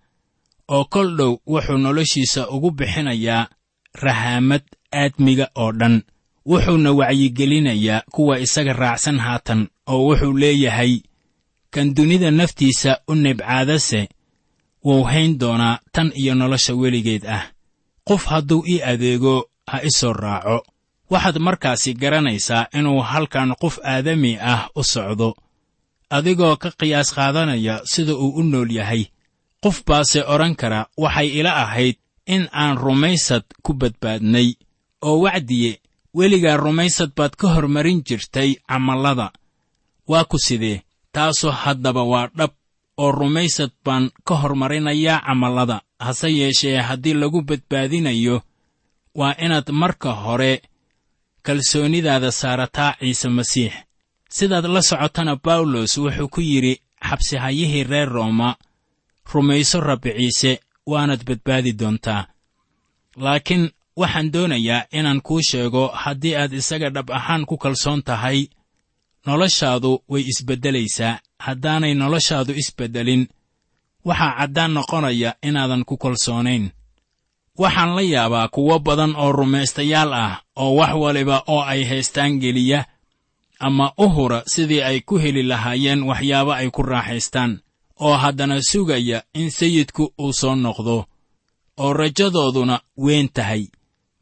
oo 0.68 0.84
kol 0.84 1.16
dhow 1.16 1.32
wuxuu 1.46 1.78
noloshiisa 1.84 2.48
ugu 2.54 2.70
bixinayaa 2.70 3.48
rahaamad 4.04 4.62
aadmiga 4.92 5.46
oo 5.54 5.72
dhan. 5.72 6.02
Wuxuuna 6.46 6.90
wacyigelinayaa 6.92 8.02
kuwa 8.14 8.38
isaga 8.44 8.72
raacsan 8.72 9.18
haatan 9.18 9.68
oo 9.86 10.00
wuxuu 10.08 10.32
leeyahay 10.42 10.94
kan 11.70 11.94
dunida 11.94 12.30
naftiisa 12.30 12.98
u 13.08 13.14
nibcaadase 13.14 14.08
wuu 14.84 15.02
hayn 15.02 15.38
doonaa 15.38 15.78
tan 15.92 16.12
iyo 16.14 16.34
nolosha 16.34 16.74
weligeed 16.74 17.26
ah 17.26 17.53
qof 18.08 18.22
hadduu 18.30 18.62
ii 18.68 18.82
adeego 18.82 19.34
ha 19.66 19.78
i 19.82 19.90
soo 19.90 20.12
raaco. 20.12 20.62
Waxaad 21.10 21.38
markaasi 21.38 21.94
garanaysaa 21.94 22.66
inuu 22.78 23.00
halkan 23.10 23.54
qof 23.62 23.78
aadami 23.84 24.32
ah 24.40 24.68
u 24.76 24.82
socdo. 24.84 25.34
Adigoo 26.10 26.56
ka 26.56 26.70
qiyaas 26.78 27.10
qaadanaya 27.16 27.80
sida 27.92 28.14
uu 28.14 28.30
u 28.40 28.42
nool 28.42 28.70
yahay. 28.78 29.02
Qof 29.62 29.84
baase 29.86 30.20
odhan 30.32 30.54
kara 30.60 30.86
waxay 31.02 31.28
ila 31.38 31.52
ahayd 31.64 31.96
in 32.26 32.48
aan 32.52 32.76
rumaysad 32.84 33.44
ku 33.64 33.72
badbaadnay 33.74 34.48
oo 35.02 35.16
wacdiye 35.24 35.80
weligaa 36.14 36.56
rumaysad 36.56 37.10
baad 37.16 37.34
ka 37.40 37.46
hormarin 37.54 38.02
jirtay 38.06 38.50
camallada. 38.68 39.32
Waa 40.08 40.24
ku 40.24 40.38
sidee? 40.38 40.82
Taasu 41.12 41.50
haddaba 41.50 42.02
waa 42.12 42.28
dhab 42.38 42.52
oo 42.96 43.10
rumaysad 43.12 43.70
baan 43.84 44.10
ka 44.26 44.34
hormarinayaa 44.42 45.20
camallada 45.26 45.80
hase 46.04 46.28
yeeshee 46.38 46.76
haddii 46.88 47.14
lagu 47.14 47.40
badbaadinayo 47.48 48.36
waa 49.14 49.34
inaad 49.44 49.68
marka 49.70 50.10
hore 50.12 50.62
kalsoonidaada 51.42 52.32
saarataa 52.32 52.96
ciise 53.00 53.28
masiix. 53.28 53.72
Sidaad 54.36 54.64
la 54.74 54.82
socotana 54.82 55.36
bawlos 55.44 55.92
wuxuu 55.98 56.28
ku 56.28 56.40
yidhi 56.40 56.80
xabsihayihii 57.08 57.84
reer 57.84 58.08
rooma 58.08 58.56
rumayso 59.32 59.80
rabbi 59.80 60.10
ciise 60.18 60.60
waanaad 60.86 61.22
badbaadi 61.28 61.72
doontaa. 61.80 62.26
Laakiin 63.16 63.70
waxaan 63.96 64.32
doonayaa 64.32 64.86
inaan 64.98 65.20
kuu 65.26 65.40
sheego 65.50 65.86
haddii 66.02 66.34
aad 66.36 66.52
isaga 66.52 66.90
dhab 66.90 67.10
ahaan 67.10 67.44
ku 67.46 67.56
kalsoon 67.58 68.02
tahay 68.02 68.46
noloshaadu 69.26 70.02
way 70.08 70.22
isbeddelaysaa 70.32 71.18
haddaanay 71.46 71.94
noloshaadu 71.94 72.52
isbeddelin 72.62 73.28
waxaa 74.04 74.36
caddaan 74.38 74.72
noqonaya 74.74 75.30
inaadan 75.42 75.84
ku 75.84 75.96
kalsoonayn. 75.96 76.70
Waxaan 77.58 77.94
la 77.96 78.02
yaabaa 78.02 78.48
kuwo 78.48 78.78
badan 78.78 79.16
oo 79.16 79.32
rumaystayaal 79.32 80.12
ah 80.12 80.42
oo 80.56 80.74
wax 80.78 80.92
waliba 81.02 81.42
oo 81.46 81.62
ay 81.62 81.84
haystaan 81.84 82.38
geliya 82.40 82.84
ama 83.60 83.92
u 83.98 84.08
hura 84.08 84.42
sidii 84.46 84.82
ay 84.82 85.00
ku 85.00 85.18
heli 85.18 85.42
lahaayeen 85.42 86.02
waxyaabo 86.02 86.52
ay 86.52 86.70
ku 86.70 86.82
raaxaystaan 86.82 87.60
oo 88.00 88.16
haddana 88.16 88.62
sugaya 88.70 89.22
in 89.34 89.50
sayidku 89.50 90.12
uu 90.18 90.32
soo 90.32 90.54
noqdo 90.54 91.06
oo 91.78 91.92
rajadooduna 91.92 92.80
weyn 92.98 93.28
tahay. 93.28 93.66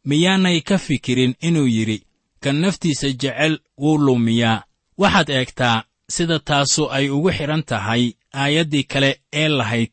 Miyaanay 0.04 0.60
ka 0.60 0.78
fikirin 0.78 1.34
inuu 1.40 1.66
yidhi 1.66 1.98
kan 2.42 2.56
naftiisa 2.60 3.08
jecel 3.12 3.58
wuu 3.80 3.98
lumiyaa. 3.98 4.62
Waxaad 4.98 5.28
eegtaa 5.30 5.84
sida 6.10 6.38
taasu 6.38 6.90
ay 6.90 7.08
ugu 7.10 7.30
xidhan 7.32 7.62
tahay 7.62 8.12
aayaddii 8.32 8.82
kale 8.84 9.20
ee 9.32 9.48
lahayd. 9.48 9.90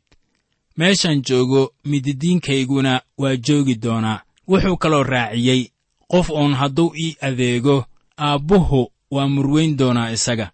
Meeshaan 0.78 1.22
joogo 1.22 1.74
mididiinkayguna 1.86 3.02
waa 3.18 3.36
joogi 3.36 3.76
doonaa. 3.76 4.22
Wuxuu 4.48 4.78
kaloo 4.78 5.04
raaciyey 5.04 5.68
qof 6.08 6.30
uun 6.30 6.54
hadduu 6.54 6.94
ii 7.00 7.16
adeego 7.22 7.86
aabbuhu 8.18 8.92
waa 9.12 9.28
murweyn 9.28 9.78
doonaa 9.78 10.12
isaga. 10.12 10.52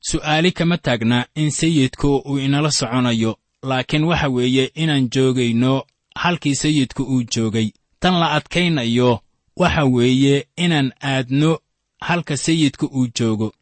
Su'aali 0.00 0.52
kama 0.52 0.78
taagna 0.78 1.26
in 1.34 1.50
sayidku 1.50 2.16
uu 2.16 2.38
inala 2.38 2.70
soconayo 2.70 3.38
laakiin 3.62 4.04
waxa 4.04 4.28
weeye 4.28 4.64
inaan 4.74 5.08
joogayno 5.10 5.82
halkii 6.14 6.54
sayidku 6.54 7.02
uu 7.02 7.22
joogay. 7.22 7.70
Tan 8.00 8.14
la 8.14 8.30
adkaynayo 8.32 9.20
waxa 9.56 9.84
weeye 9.84 10.46
inaan 10.56 10.92
aadno 11.02 11.58
halka 12.00 12.36
sayidku 12.36 12.86
uu 12.86 13.06
joogo. 13.18 13.52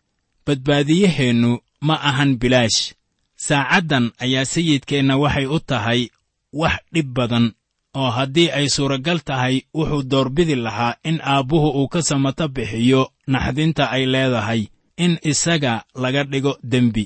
Badbaadiyaheennu 0.47 1.59
ma 1.81 1.95
ahan 2.01 2.37
bilaash 2.37 2.95
saacaddan 3.37 4.13
ayaa 4.19 4.45
sayidkeenna 4.45 5.17
waxay 5.23 5.47
u 5.47 5.59
tahay 5.61 6.01
wax 6.53 6.77
dhib 6.93 7.09
badan 7.17 7.53
oo 7.95 8.11
haddii 8.11 8.51
ay 8.51 8.69
suuragal 8.69 9.21
tahay 9.21 9.63
wuxuu 9.75 10.03
doorbidi 10.03 10.55
lahaa 10.55 10.95
in 11.05 11.21
aabbuhu 11.23 11.69
uu 11.81 11.89
ka 11.89 12.03
samato 12.03 12.49
bixiyo 12.49 13.03
naxdinta 13.27 13.91
ay 13.91 14.05
leedahay 14.07 14.63
in 14.97 15.19
isaga 15.23 15.85
laga 15.95 16.25
dhigo 16.25 16.59
dembi. 16.63 17.05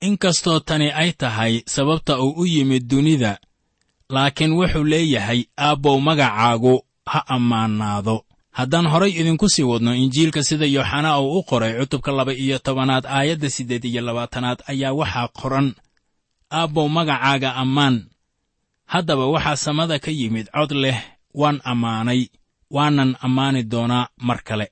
Inkastoo 0.00 0.60
tani 0.60 0.88
ay 0.92 1.12
tahay 1.12 1.62
sababta 1.66 2.18
uu 2.20 2.32
u 2.42 2.46
yimid 2.46 2.88
dunida 2.88 3.38
laakiin 4.08 4.52
wuxuu 4.52 4.84
leeyahay 4.84 5.44
aabbow 5.58 6.00
magacaagu 6.00 6.74
ha 7.06 7.20
ammaanaado 7.36 8.24
haddaan 8.58 8.86
horay 8.92 9.10
idinku 9.20 9.48
sii 9.48 9.62
wadno 9.70 9.92
injiilka 9.94 10.42
sida 10.42 10.66
yooxanaa 10.66 11.20
uu 11.20 11.38
u 11.38 11.42
qoray 11.42 11.72
cutubka 11.80 12.12
laba 12.12 12.32
iyo 12.32 12.58
tobanaad 12.58 13.04
aayadda 13.06 13.50
siddeed 13.50 13.84
iyo 13.84 14.02
labaatanaad 14.02 14.58
ayaa 14.66 14.92
waxaa 15.00 15.28
qoran. 15.38 15.68
Aabbow 16.52 16.88
magacaaga 16.88 17.54
ammaan. 17.62 17.96
Haddaba 18.92 19.26
waxaa 19.34 19.56
samada 19.56 19.98
ka 19.98 20.10
yimid 20.10 20.46
cod 20.56 20.72
leh 20.72 20.98
waan 21.34 21.60
ammaanay 21.64 22.22
waanan 22.70 23.16
ammaani 23.26 23.62
doonaa 23.72 24.08
mar 24.26 24.40
kale. 24.48 24.66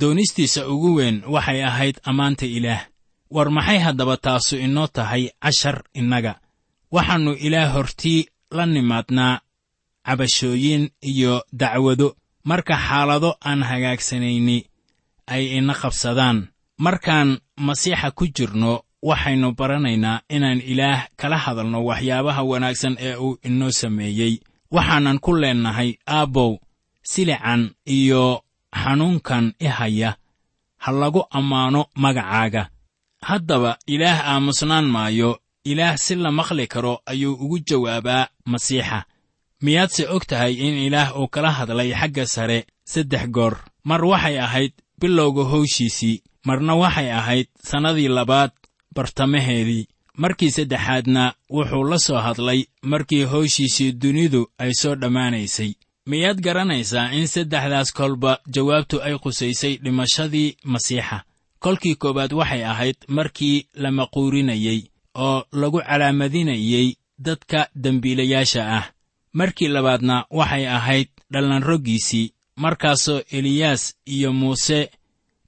Doonistiisa 0.00 0.68
ugu 0.68 0.94
weyn 0.98 1.22
waxay 1.34 1.60
ahayd 1.64 1.96
ammaanta 2.04 2.46
ilaah. 2.46 2.82
War 3.30 3.50
maxay 3.50 3.78
haddaba 3.78 4.16
taasu 4.16 4.56
inoo 4.56 4.86
tahay 4.86 5.22
cashar 5.42 5.82
innaga? 6.00 6.32
Waxaannu 6.94 7.32
ilaah 7.46 7.72
hortii 7.74 8.20
la 8.56 8.66
nimaadnaa 8.66 9.40
cabashooyin 10.06 10.90
iyo 11.02 11.42
dacwado 11.52 12.16
marka 12.48 12.74
xaalado 12.86 13.30
aan 13.48 13.60
hagaagsanayni 13.70 14.58
ay 15.34 15.44
ina 15.58 15.74
qabsadaan. 15.82 16.38
Markaan 16.84 17.30
masiixa 17.66 18.08
ku 18.18 18.24
jirno 18.36 18.72
waxaynu 19.08 19.48
baranaynaa 19.58 20.22
inaan 20.34 20.60
ilaah 20.72 21.00
kala 21.20 21.36
hadalno 21.44 21.78
waxyaabaha 21.88 22.42
wanaagsan 22.50 22.94
ee 23.06 23.14
uu 23.24 23.38
inoo 23.48 23.70
sameeyey. 23.80 24.34
Waxaanan 24.74 25.18
ku 25.24 25.30
leennahay 25.42 25.90
aabbow 26.16 26.52
silican 27.10 27.62
iyo 27.96 28.24
xanuunkan 28.82 29.44
i 29.60 29.66
haya. 29.78 30.10
Ha 30.84 30.90
lagu 31.00 31.22
ammaano 31.38 31.80
magacaaga. 32.02 32.62
Haddaba 33.28 33.72
ilaah 33.94 34.18
aamusnaan 34.30 34.86
maayo 34.94 35.30
ilaah 35.70 35.96
si 36.04 36.14
la 36.14 36.30
maqli 36.38 36.66
karo 36.72 36.94
ayuu 37.10 37.34
ugu 37.44 37.58
jawaabaa 37.68 38.28
masiixa 38.50 38.98
miyaadse 39.62 40.06
og 40.08 40.26
tahay 40.26 40.52
in 40.54 40.74
ilaah 40.86 41.16
uu 41.20 41.28
kala 41.28 41.50
hadlay 41.50 41.90
xagga 42.00 42.26
sare 42.26 42.66
saddex 42.84 43.26
goor? 43.30 43.54
Mar 43.84 44.04
waxay 44.04 44.38
ahayd 44.38 44.72
bilowga 45.00 45.42
howshiisii 45.52 46.22
marna 46.46 46.74
waxay 46.76 47.10
ahayd 47.12 47.46
sannadii 47.62 48.08
labaad 48.08 48.50
bartamaheedii. 48.94 49.86
Markii 50.22 50.50
saddexaadna 50.50 51.34
wuxuu 51.50 51.84
la 51.90 51.98
soo 51.98 52.18
hadlay 52.26 52.64
markii 52.82 53.24
howshiisii 53.24 53.92
dunidu 53.92 54.46
ay 54.58 54.72
soo 54.74 54.94
dhammaanaysay. 54.94 55.72
Miyaad 56.06 56.40
garanaysaa 56.40 57.12
in 57.12 57.26
saddexdaas 57.26 57.92
kolba 57.92 58.38
jawaabtu 58.54 59.02
ay 59.02 59.18
qusaysay 59.18 59.76
dhimashadii 59.82 60.56
masiixa? 60.64 61.22
Kolkii 61.58 61.94
koowaad 61.94 62.32
waxay 62.32 62.64
ahayd 62.64 62.96
markii 63.08 63.66
la 63.74 63.90
maquurinayey 63.90 64.80
oo 65.14 65.44
lagu 65.52 65.80
calaamadinayey 65.82 66.94
dadka 67.18 67.68
dembiilayaasha 67.74 68.62
ah 68.78 68.84
markii 69.38 69.68
labaadna 69.74 70.16
waxay 70.38 70.64
ahayd 70.76 71.08
dhallanroggiisii 71.32 72.32
markaasoo 72.56 73.20
eliyaas 73.36 73.82
iyo 74.14 74.32
muuse 74.32 74.90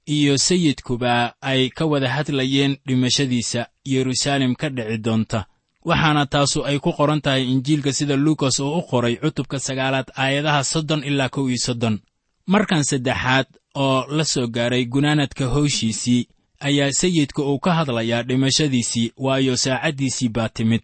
iyo 0.05 0.37
sayidkuba 0.37 1.33
ay 1.41 1.69
ka 1.69 1.85
wada 1.85 2.09
hadlayeen 2.15 2.77
dhimashadiisa 2.87 3.61
yeruusaalem 3.85 4.55
ka 4.55 4.69
dhici 4.69 4.97
doonta. 4.97 5.45
Waxaana 5.85 6.25
taasu 6.25 6.65
ay 6.65 6.77
ku 6.79 6.91
qoran 6.97 7.21
tahay 7.21 7.43
injiilka 7.53 7.93
sida 7.93 8.15
luukas 8.15 8.59
oo 8.59 8.77
u 8.79 8.81
qoray 8.89 9.15
cutubka 9.15 9.59
sagaalaad 9.59 10.07
aayadaha 10.15 10.63
soddon 10.63 11.03
ilaa 11.03 11.29
kow 11.29 11.45
iyo 11.49 11.57
soddon. 11.57 11.99
Markan 12.47 12.83
saddexaad 12.83 13.47
oo 13.75 14.05
la 14.17 14.23
soo 14.23 14.47
gaaray 14.47 14.85
gunaanadka 14.85 15.45
howshiisii 15.45 16.27
ayaa 16.59 16.91
sayidka 16.91 17.41
uu 17.43 17.59
ka 17.59 17.73
hadlayaa 17.73 18.23
dhimashadiisii 18.23 19.11
waayo 19.17 19.57
saacaddiisii 19.57 20.29
baa 20.29 20.49
timid 20.49 20.81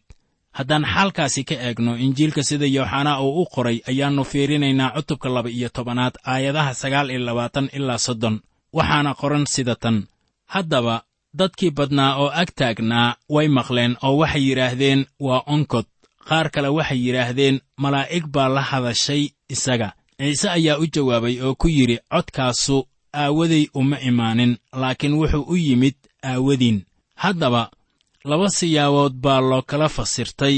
haddaan 0.57 0.85
xaalkaasi 0.93 1.41
ka 1.49 1.55
eegno 1.67 1.91
injiilka 2.05 2.41
sida 2.49 2.65
yooxanaa 2.77 3.21
uu 3.25 3.41
u 3.41 3.45
qoray 3.55 3.77
ayaannu 3.89 4.23
fiirinaynaa 4.31 4.91
cutubka 4.95 5.29
laba 5.35 5.49
iyo 5.57 5.69
tobanaad 5.75 6.15
aayadaha 6.31 6.73
sagaal 6.81 7.07
iyo 7.11 7.19
labaatan 7.27 7.69
ilaa 7.77 7.97
soddon. 8.05 8.35
Waxaana 8.77 9.11
qoran 9.21 9.45
sida 9.53 9.75
tan. 9.83 9.97
Haddaba 10.53 10.95
dadkii 11.39 11.71
badnaa 11.77 12.11
oo 12.21 12.29
ag 12.41 12.49
taagnaa 12.59 13.15
way 13.35 13.47
maqleen 13.57 13.93
oo 14.05 14.17
waxay 14.21 14.43
yidhaahdeen 14.49 15.01
waa 15.25 15.43
onkod. 15.55 15.85
Qaar 16.29 16.47
kale 16.53 16.67
waxay 16.77 16.99
yidhaahdeen 17.05 17.55
malaa'ig 17.83 18.25
baa 18.35 18.49
la 18.55 18.61
hadashay 18.69 19.23
isaga. 19.53 19.89
Ciise 20.19 20.47
ayaa 20.57 20.77
u 20.77 20.85
jawaabay 20.93 21.35
oo 21.45 21.55
ku 21.61 21.67
yidhi 21.77 21.97
codkaasu 22.13 22.77
aawaday 23.21 23.63
uma 23.79 23.97
imaanin 24.09 24.57
laakiin 24.81 25.13
wuxuu 25.19 25.45
u 25.47 25.55
yimid 25.65 25.95
aawadiin. 26.29 26.77
Haddaba 27.23 27.69
laba 28.29 28.47
siyaabood 28.57 29.13
baa 29.23 29.41
loo 29.49 29.61
kala 29.69 29.87
fasirtay 29.97 30.55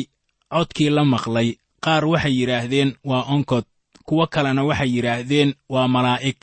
codkii 0.54 0.90
la 0.96 1.04
maqlay. 1.14 1.50
Qaar 1.86 2.04
waxay 2.12 2.34
yidhaahdeen 2.40 2.90
waa 3.10 3.24
onkod. 3.34 3.66
Kuwo 4.08 4.26
kalena 4.34 4.62
waxay 4.70 4.90
yidhaahdeen 4.96 5.50
waa 5.74 5.88
malaa'ig. 5.96 6.38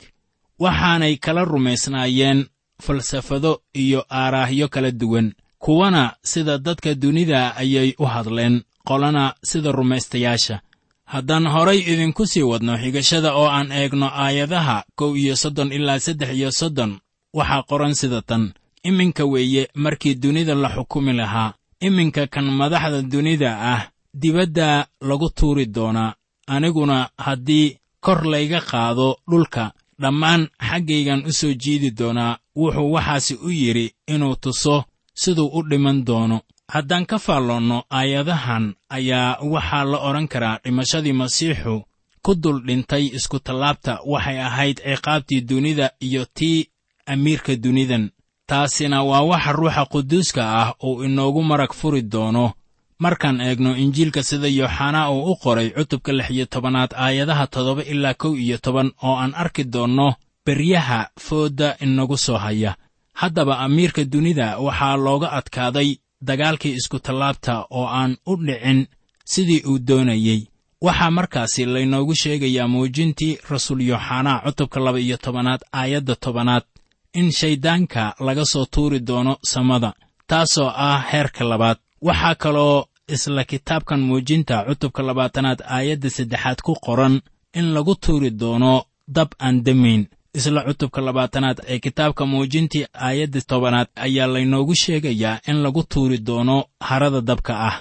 Waxaanay 0.63 1.13
kala 1.25 1.41
rumaysnaayeen 1.51 2.39
falsafado 2.83 3.51
iyo 3.83 4.01
aaraahyo 4.09 4.67
kala 4.73 4.91
duwan. 4.91 5.27
Kuwana 5.63 6.03
sida 6.23 6.57
dadka 6.57 6.95
dunida 6.95 7.55
ayay 7.55 7.93
u 7.99 8.05
hadleen 8.05 8.55
qolana 8.87 9.33
sida 9.43 9.71
rumaystayaasha. 9.71 10.59
Haddaan 11.05 11.45
horay 11.53 11.79
idinku 11.91 12.25
sii 12.31 12.43
wadno 12.51 12.73
xigashada 12.77 13.29
oo 13.39 13.47
aan 13.57 13.71
eegno 13.71 14.07
aayadaha 14.23 14.83
kow 14.95 15.15
iyo 15.21 15.35
soddon 15.35 15.71
ilaa 15.71 15.99
saddex 15.99 16.29
iyo 16.39 16.51
soddon 16.51 16.91
waxaa 17.33 17.63
qoran 17.69 17.93
sida 17.95 18.21
tan 18.21 18.43
iminka 18.83 19.25
weeye 19.25 19.67
markii 19.75 20.15
dunida 20.15 20.55
la 20.55 20.69
xukumi 20.69 21.13
lahaa. 21.13 21.53
Iminka 21.79 22.27
kan 22.27 22.45
madaxda 22.51 23.01
dunida 23.01 23.51
ah 23.73 23.81
dibaddaa 24.13 24.85
lagu 25.01 25.29
tuuri 25.29 25.65
doonaa 25.65 26.13
aniguna 26.47 27.09
haddii 27.17 27.77
kor 28.01 28.25
layga 28.25 28.61
qaado 28.61 29.17
dhulka 29.29 29.71
dhammaan 30.01 30.47
xaggaygan 30.69 31.25
u 31.29 31.31
soo 31.31 31.53
jiidi 31.53 31.91
doonaa 31.91 32.37
wuxuu 32.55 32.91
waxaasi 32.93 33.33
u 33.45 33.49
yidhi 33.49 33.93
inuu 34.07 34.35
tuso 34.35 34.83
siduu 35.13 35.49
u 35.53 35.63
dhiman 35.69 36.05
doono. 36.05 36.41
Haddaan 36.73 37.05
ka 37.05 37.17
faalloonno 37.19 37.83
aayadahan 37.91 38.75
ayaa 38.89 39.37
waxaa 39.53 39.83
la 39.91 39.97
odhan 39.97 40.27
karaa 40.27 40.59
dhimashadii 40.63 41.13
masiixu 41.13 41.83
ku 42.21 42.35
dul 42.35 42.59
dhintay 42.67 43.05
iskutallaabta 43.17 43.99
waxay 44.05 44.39
ahayd 44.47 44.77
ciqaabtii 44.83 45.41
dunida 45.41 45.91
iyo 46.01 46.25
tii 46.37 46.67
amiirka 47.05 47.55
dunidan 47.55 48.09
taasina 48.47 49.03
waa 49.03 49.21
waxa 49.21 49.51
ruuxa 49.51 49.85
quduuska 49.85 50.41
ah 50.61 50.73
uu 50.83 51.03
inoogu 51.03 51.43
marag 51.43 51.73
furi 51.73 52.01
doono. 52.01 52.53
Markaan 52.99 53.41
eegno 53.41 53.75
injiilka 53.77 54.23
sida 54.23 54.47
yooxanaa 54.47 55.09
uu 55.11 55.31
u 55.31 55.35
qoray 55.43 55.69
cutubka 55.69 56.11
lix 56.13 56.29
iyo 56.31 56.45
tobanaad 56.45 56.91
aayadaha 56.95 57.47
toddoba 57.47 57.83
ilaa 57.83 58.13
kow 58.13 58.33
iyo 58.35 58.57
toban 58.57 58.91
oo 59.03 59.15
aan 59.15 59.33
arki 59.35 59.63
doonno 59.63 60.13
beryaha 60.45 61.09
foodda 61.19 61.75
inagu 61.81 62.17
soo 62.17 62.37
haya. 62.37 62.75
Haddaba 63.13 63.59
amiirka 63.59 64.03
dunida 64.03 64.57
waxaa 64.57 64.95
looga 64.97 65.31
adkaaday 65.31 65.89
dagaalkii 66.21 66.73
iskutallaabta 66.79 67.65
oo 67.69 67.85
aan 67.87 68.17
u 68.25 68.35
dhicin 68.45 68.87
sidii 69.25 69.61
uu 69.69 69.79
doonayey. 69.79 70.47
Waxaa 70.81 71.11
markaasi 71.11 71.65
laynoogu 71.65 72.15
sheegayaa 72.15 72.67
muujintii 72.67 73.37
rasuul 73.49 73.81
yooxanaa 73.81 74.41
cutubka 74.45 74.79
laba 74.79 74.99
iyo 74.99 75.17
tobanaad 75.17 75.61
aayadda 75.73 76.15
tobanaad 76.15 76.63
in 77.13 77.31
shayddaanka 77.31 78.15
laga 78.19 78.45
soo 78.45 78.65
tuuri 78.65 78.99
doono 78.99 79.37
samada 79.43 79.93
taasoo 80.27 80.71
ah 80.75 80.99
heerka 81.11 81.43
labaad. 81.45 81.77
Waxaa 82.01 82.35
kaloo 82.35 82.85
isla 83.07 83.43
kitaabkan 83.43 84.01
muujinta 84.01 84.65
cutubka 84.67 85.03
labaatanaad 85.03 85.59
aayadda 85.75 86.09
saddexaad 86.09 86.59
ku 86.61 86.73
qoran 86.85 87.21
in 87.53 87.73
lagu 87.73 87.95
tuuri 87.95 88.29
doono 88.31 88.83
dab 89.07 89.29
aan 89.39 89.63
demayn 89.63 90.07
isla 90.37 90.63
cutubka 90.67 91.01
labaatanaad 91.01 91.57
ee 91.67 91.79
kitaabka 91.79 92.25
muujintii 92.25 92.85
aayadda 92.93 93.41
tobanaad 93.41 93.87
ayaa 93.95 94.27
laynoogu 94.33 94.75
sheegayaa 94.75 95.39
in 95.47 95.57
lagu 95.63 95.83
tuuri 95.83 96.17
doono 96.17 96.65
harada 96.79 97.21
dabka 97.21 97.53
ah. 97.69 97.75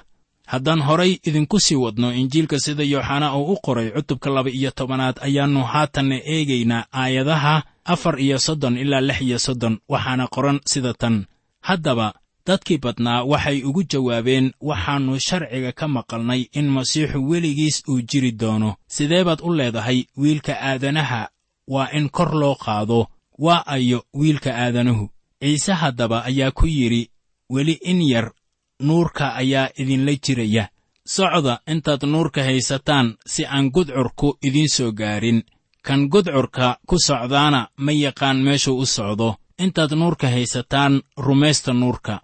Haddaan 0.47 0.81
horay 0.83 1.13
idinku 1.29 1.61
sii 1.61 1.75
wadno 1.85 2.13
injiilka 2.15 2.59
sida 2.59 2.83
yooxanaa 2.93 3.37
uu 3.37 3.53
u 3.53 3.57
qoray 3.65 3.91
cutubka 3.91 4.31
laba 4.31 4.51
iyo 4.51 4.71
tobanaad 4.71 5.17
ayaannu 5.27 5.63
haatanna 5.73 6.17
eegaynaa 6.35 6.85
aayadaha 6.93 7.63
afar 7.87 8.21
iyo 8.21 8.39
soddon 8.39 8.77
ilaa 8.79 9.01
lix 9.01 9.21
iyo 9.21 9.39
soddon 9.39 9.79
waxaana 9.89 10.27
qoran 10.35 10.61
sida 10.71 10.93
tan. 10.95 11.27
Haddaba 11.69 12.15
dadkii 12.47 12.79
badnaa 12.79 13.25
waxay 13.25 13.63
ugu 13.69 13.83
jawaabeen 13.91 14.53
waxaannu 14.61 15.19
sharciga 15.27 15.73
ka 15.73 15.87
maqalnay 15.89 16.43
in 16.59 16.67
masiixu 16.77 17.19
weligiis 17.31 17.83
uu 17.89 18.01
jiri 18.11 18.33
doono. 18.33 18.71
Sidee 18.95 19.25
baad 19.25 19.41
u 19.43 19.55
leedahay 19.55 20.05
wiilka 20.17 20.55
aadanaha? 20.61 21.29
Waa 21.69 21.89
in 21.99 22.09
kor 22.11 22.31
loo 22.35 22.55
qaado. 22.55 23.07
Waa 23.39 23.67
ayo 23.67 24.05
wiilka 24.15 24.51
aadanuhu. 24.55 25.09
Ciise 25.41 25.73
haddaba 25.73 26.25
ayaa 26.25 26.51
ku 26.51 26.67
yidhi 26.67 27.11
weli 27.51 27.73
in 27.73 28.01
yar 28.03 28.33
nuurka 28.81 29.35
ayaa 29.35 29.69
idinla 29.79 30.13
jiraya. 30.25 30.69
Socda 31.07 31.61
intaad 31.67 32.03
nuurka 32.07 32.43
haysataan 32.45 33.15
si 33.27 33.45
aan 33.47 33.71
gudcurku 33.71 34.39
idiin 34.43 34.69
soo 34.69 34.93
gaarin 34.93 35.43
kan 35.87 36.01
gudcurka 36.13 36.67
ku 36.89 36.97
socdaana 37.07 37.61
ma 37.85 37.93
yaqaan 37.93 38.39
meeshuu 38.47 38.79
u 38.83 38.87
socdo. 38.97 39.29
Intaad 39.65 39.93
nuurka 40.01 40.27
haysataan 40.35 40.95
rumaysta 41.27 41.73
nuurka. 41.73 42.15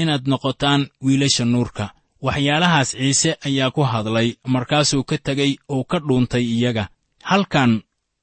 Inaad 0.00 0.24
noqotaan 0.30 0.82
wiilasha 1.04 1.44
nuurka. 1.44 1.84
Waxyaalahaas 2.24 2.90
ciise 2.98 3.30
ayaa 3.46 3.70
ku 3.70 3.82
hadlay 3.92 4.28
markaasuu 4.54 5.04
ka 5.08 5.16
tegey 5.26 5.52
oo 5.68 5.84
ka 5.90 5.98
dhuuntay 6.06 6.44
iyaga. 6.56 6.84
Halkan 7.30 7.72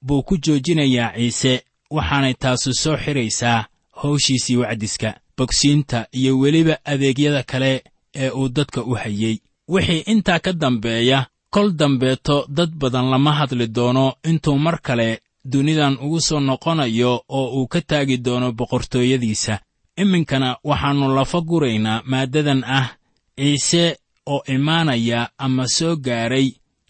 buu 0.06 0.24
ku 0.28 0.38
joojinayaa 0.46 1.14
ciise 1.18 1.54
waxaanay 1.96 2.34
taasu 2.42 2.74
soo 2.74 2.98
xidhaysaa 3.04 3.66
hawshiisii 4.02 4.58
wacdiska 4.62 5.10
bogsiinta 5.38 6.08
iyo 6.20 6.40
weliba 6.40 6.76
adeegyada 6.86 7.44
kale 7.44 7.84
ee 8.16 8.30
uu 8.30 8.50
dadka 8.50 8.82
u 8.84 8.94
hayey 9.02 9.36
wixii 9.68 10.04
intaa 10.12 10.40
ka 10.40 10.54
dambeeya 10.54 11.20
kol 11.56 11.70
dambeeto 11.80 12.36
dad 12.58 12.72
badan 12.82 13.08
lama 13.12 13.32
hadli 13.40 13.68
doono. 13.78 14.06
Intuu 14.30 14.58
mar 14.66 14.78
kale 14.86 15.10
dunidan 15.52 15.96
ugu 16.06 16.20
soo 16.28 16.40
noqonayo 16.40 17.12
oo 17.38 17.48
uu 17.58 17.68
ka 17.74 17.80
taagi 17.90 18.18
doono 18.26 18.48
boqortooyadiisa. 18.60 19.56
Iminkana 20.02 20.50
waxaannu 20.70 21.08
lafa 21.16 21.40
guraynaa 21.50 22.02
maaddadan 22.12 22.62
ah 22.80 22.88
ciise 23.40 23.86
oo 24.34 24.42
imaanaya 24.56 25.30
ama 25.38 25.66
soo 25.68 25.96
gaaray 26.06 26.48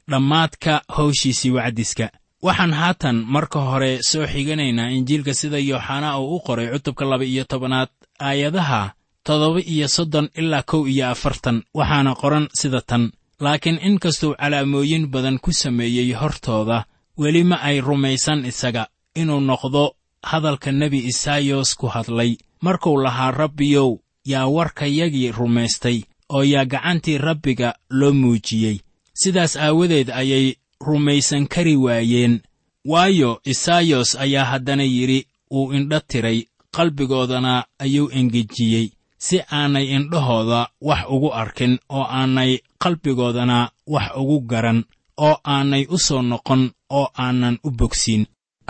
dhammaadka 0.10 0.74
hawshiisii 0.96 1.52
wacdiska. 1.58 2.10
Waxaan 2.46 2.74
haatan 2.74 3.18
marka 3.34 3.60
hore 3.60 3.92
soo 4.10 4.26
xiganaynaa 4.34 4.90
injiilka 4.98 5.34
sida 5.34 5.58
yooxanaa 5.70 6.18
uu 6.20 6.36
u 6.36 6.40
qoray 6.46 6.68
cutubka 6.74 7.06
laba 7.06 7.26
iyo 7.26 7.44
tobanaad 7.44 7.90
aayadaha 8.20 8.82
toddoba 9.24 9.60
iyo 9.74 9.88
soddon 9.88 10.30
ilaa 10.40 10.64
kow 10.70 10.88
iyo 10.88 11.06
afartan 11.14 11.58
waxaana 11.74 12.12
qoran 12.22 12.46
sida 12.60 12.82
tan 12.90 13.12
laakiin 13.40 13.80
in 13.88 14.00
kastuu 14.00 14.36
calaamooyin 14.36 15.08
badan 15.08 15.40
ku 15.40 15.52
sameeyey 15.54 16.14
hortooda 16.14 16.86
weli 17.18 17.44
ma 17.44 17.56
ay 17.62 17.82
rumaysan 17.82 18.46
isaga 18.46 18.88
inuu 19.16 19.40
noqdo 19.40 19.96
hadalka 20.24 20.72
nebi 20.72 21.00
isaayos 21.12 21.76
ku 21.76 21.88
hadlay. 21.88 22.38
Markuu 22.62 22.98
lahaa 23.04 23.32
rabbiyow 23.32 23.98
yaa 24.26 24.48
warkayagii 24.48 25.32
rumaystay 25.32 26.02
oo 26.30 26.44
yaa 26.44 26.66
gacantii 26.66 27.18
rabbiga 27.18 27.76
loo 27.90 28.14
muujiyey. 28.14 28.78
Sidaas 29.14 29.56
aawadeed 29.58 30.10
ayay 30.10 30.56
rumaysan 30.88 31.48
kari 31.48 31.76
waayeen. 31.76 32.42
Waayo 32.86 33.42
isaayos 33.46 34.16
ayaa 34.16 34.46
haddana 34.46 34.84
yidhi 34.84 35.28
uu 35.52 35.74
indho 35.74 36.00
tiray 36.00 36.46
qalbigoodana 36.72 37.66
ayuu 37.80 38.10
engejiyey. 38.12 38.90
Si 39.18 39.40
aanay 39.52 39.86
indhahooda 39.96 40.68
wax 40.82 41.06
ugu 41.10 41.34
arkin 41.34 41.80
oo 41.90 42.04
aanay 42.04 42.60
qalbigoodana 42.84 43.70
wax 43.94 44.08
ugu 44.22 44.38
garan 44.52 44.80
oo 45.18 45.36
aanay 45.54 45.84
u 45.90 45.98
soo 46.08 46.22
noqon 46.22 46.62
oo 46.90 47.08
aanan 47.24 47.58
u 47.64 47.70
bogsiin. 47.72 48.24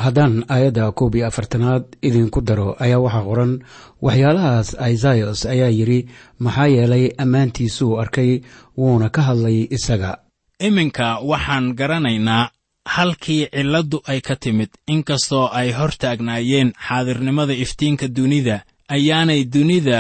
Haddaan 0.04 0.44
aayadda 0.54 0.92
koob 0.92 1.16
iyo 1.16 1.28
afartanaad 1.28 1.84
idinku 2.08 2.42
daro 2.48 2.76
ayaa 2.84 3.00
waxaa 3.06 3.24
qoran 3.30 3.54
waxyaalahaas 4.06 4.70
isayos 4.94 5.46
ayaa 5.54 5.70
yidhi 5.80 6.00
maxaa 6.44 6.68
yeelay 6.76 7.06
ammaantiisuu 7.24 7.94
arkay 8.02 8.32
wuuna 8.78 9.10
ka 9.16 9.22
hadlay 9.28 9.58
isaga. 9.78 10.12
Iminka 10.68 11.08
waxaan 11.30 11.66
garanaynaa 11.80 12.50
halkii 12.96 13.48
cilladdu 13.56 13.98
ay 14.12 14.20
ka 14.28 14.36
timid 14.36 14.70
inkastoo 14.94 15.46
ay 15.60 15.70
hor 15.78 15.92
taagnaayeen 16.02 16.70
xaadirnimada 16.88 17.54
iftiinka 17.64 18.08
dunida 18.08 18.58
ayaanay 18.96 19.42
dunida 19.54 20.00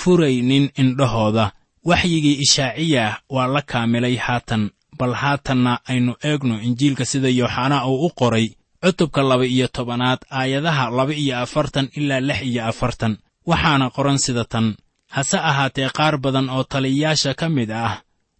furaynin 0.00 0.70
indhahooda 0.82 1.44
waxyigii 1.84 2.36
ishaaciyah 2.44 3.18
waa 3.34 3.46
la 3.54 3.62
kaamilay 3.62 4.16
haatan 4.16 4.70
bal 4.98 5.14
haatanna 5.14 5.72
aynu 5.88 6.12
eegno 6.24 6.60
injiilka 6.66 7.04
sida 7.04 7.28
yooxanaa 7.28 7.86
uu 7.86 8.06
u 8.06 8.10
qoray 8.20 8.46
cutubka 8.82 9.22
laba 9.22 9.46
iyo 9.46 9.68
tobanaad 9.68 10.18
aayadaha 10.30 10.90
laba 10.90 11.12
iyo 11.14 11.38
afartan 11.38 11.88
ilaa 11.98 12.20
lix 12.20 12.40
iyo 12.42 12.62
afartan. 12.66 13.16
Waxaana 13.46 13.90
qoran 13.90 14.18
sida 14.18 14.44
tan 14.44 14.66
hase 15.14 15.38
ahaatee 15.38 15.88
qaar 15.96 16.14
badan 16.24 16.48
oo 16.50 16.64
taliyayaasha 16.64 17.34
ka 17.40 17.48
mid 17.48 17.70
ah 17.70 17.94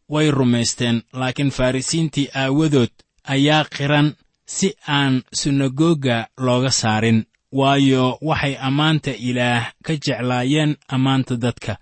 way 0.09 0.31
rumaysteen 0.31 1.03
laakiin 1.13 1.51
farrisiintii 1.51 2.29
aawadood 2.35 2.91
ayaa 3.35 3.65
qiran 3.77 4.09
si 4.47 4.69
aan 4.89 5.23
sunagoga 5.41 6.27
looga 6.47 6.71
saarin. 6.71 7.25
Waayo 7.53 8.19
waxay 8.29 8.55
ammaanta 8.69 9.11
ilaah 9.29 9.73
ka 9.87 9.93
jeclaayeen 10.05 10.77
ammaanta 10.95 11.37
dadka 11.45 11.73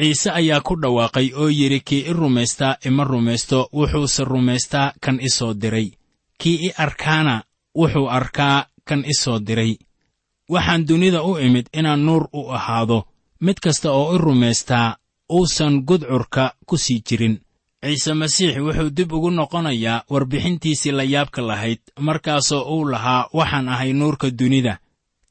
ciise 0.00 0.30
ayaa 0.30 0.60
ku 0.66 0.74
dhawaaqay 0.82 1.28
oo 1.36 1.48
yidhi 1.58 1.80
kii 1.80 2.02
i 2.10 2.12
rumaystaa 2.12 2.76
ima 2.88 3.04
rumaysto 3.04 3.68
wuxuuse 3.72 4.24
rumaystaa 4.24 4.92
kan 5.00 5.20
i 5.20 5.28
soo 5.28 5.54
diray. 5.54 5.88
Kii 6.40 6.56
i 6.66 6.70
arkaana 6.84 7.42
wuxuu 7.78 8.08
arkaa 8.10 8.66
kan 8.88 9.04
i 9.04 9.14
soo 9.22 9.38
diray. 9.38 9.76
Waxaan 10.48 10.86
dunida 10.88 11.22
u 11.22 11.38
imid 11.38 11.66
inaan 11.78 12.04
nuur 12.06 12.28
u 12.32 12.48
ahaado. 12.56 13.04
Mid 13.40 13.58
kasta 13.62 13.92
oo 13.92 14.14
i 14.14 14.18
rumaystaa 14.18 14.96
uusan 15.32 15.82
gudcurka 15.88 16.54
ku 16.66 16.76
sii 16.78 17.02
jirin. 17.08 17.36
Ciise 17.84 18.14
masiix 18.14 18.56
wuxuu 18.58 18.90
dib 18.96 19.12
ugu 19.12 19.30
noqonayaa 19.30 20.04
warbixintiisii 20.10 20.92
la 20.92 21.02
yaabka 21.02 21.42
lahayd 21.42 21.80
markaasoo 22.00 22.62
uu 22.76 22.84
lahaa 22.90 23.28
waxaan 23.32 23.68
ahay 23.68 23.92
nuurka 23.92 24.30
dunida. 24.30 24.78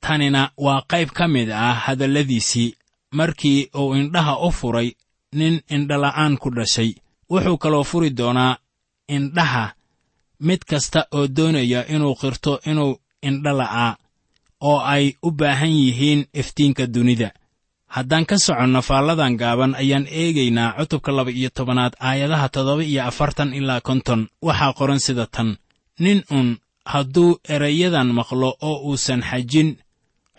Tanina 0.01 0.51
waa 0.57 0.81
qayb 0.91 1.09
ka 1.17 1.27
mid 1.27 1.49
ah 1.51 1.73
hadalladiisii 1.85 2.73
markii 3.11 3.69
uu 3.75 3.95
indhaha 3.95 4.33
u 4.47 4.51
furay 4.51 4.89
nin 5.33 5.61
indhala'aan 5.69 6.37
ku 6.37 6.49
dhashay. 6.49 6.91
Wuxuu 7.29 7.57
kaloo 7.57 7.83
furi 7.83 8.09
doonaa 8.09 8.57
indhaha 9.07 9.73
mid 10.39 10.61
kasta 10.69 11.05
oo 11.11 11.27
doonaya 11.27 11.87
inuu 11.93 12.15
qirto 12.21 12.59
inuu 12.65 12.99
indhala'aa 13.21 13.97
oo 14.61 14.79
ay 14.93 15.13
u 15.23 15.31
baahan 15.31 15.69
yihiin 15.81 16.25
iftiinka 16.33 16.87
dunida. 16.87 17.29
Haddaan 17.95 18.25
ka 18.29 18.37
soconno 18.37 18.81
faalladan 18.81 19.37
gaaban 19.41 19.75
ayaan 19.75 20.05
eegaynaa 20.21 20.73
cutubka 20.77 21.11
laba 21.11 21.31
iyo 21.31 21.49
tobanaad 21.49 21.93
aayadaha 21.99 22.49
toddoba 22.49 22.83
iyo 22.83 23.01
afartan 23.09 23.53
ilaa 23.53 23.81
konton. 23.81 24.27
Waxaa 24.41 24.73
qoran 24.77 24.99
sida 24.99 25.25
tan. 25.25 25.57
Nin 25.99 26.23
un 26.37 26.57
hadduu 26.85 27.39
erayadan 27.49 28.09
maqlo 28.17 28.49
oo 28.61 28.77
uusan 28.89 29.21
xajin 29.29 29.69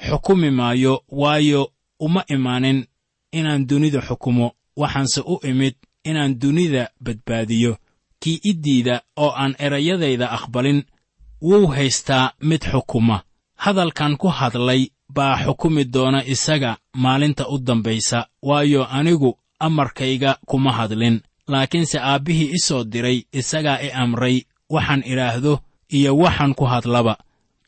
xukumi 0.09 0.51
maayo 0.51 1.03
waayo 1.21 1.63
uma 2.01 2.23
imaanin 2.35 2.79
inaan 3.39 3.67
dunida 3.69 4.01
xukumo 4.09 4.47
waxaanse 4.81 5.21
u 5.33 5.35
imid 5.51 5.75
inaan 6.05 6.39
dunida 6.41 6.83
badbaadiyo. 7.05 7.77
Kii 8.23 8.41
iddiida 8.51 8.95
oo 9.17 9.33
aan 9.43 9.55
erayadayda 9.59 10.27
aqbalin 10.37 10.81
wuu 11.43 11.67
haystaa 11.67 12.33
mid 12.49 12.63
xukuma. 12.73 13.23
Hadalkan 13.65 14.17
ku 14.17 14.29
hadlay 14.29 14.83
baa 15.17 15.37
xukumi 15.45 15.85
doona 15.85 16.21
isaga 16.35 16.77
maalinta 17.03 17.49
u 17.49 17.59
dambaysa 17.59 18.27
waayo 18.43 18.83
anigu 18.99 19.39
amarkayga 19.59 20.39
kuma 20.47 20.73
hadlin. 20.73 21.21
Laakiinse 21.49 21.99
aabbihii 22.01 22.51
i 22.53 22.59
soo 22.59 22.85
diray 22.85 23.19
isagaa 23.33 23.79
i 23.83 23.91
amray 24.03 24.37
waxaan 24.71 25.03
idhaahdo 25.13 25.61
iyo 25.97 26.17
waxaan 26.17 26.55
ku 26.55 26.65
hadlaba 26.65 27.15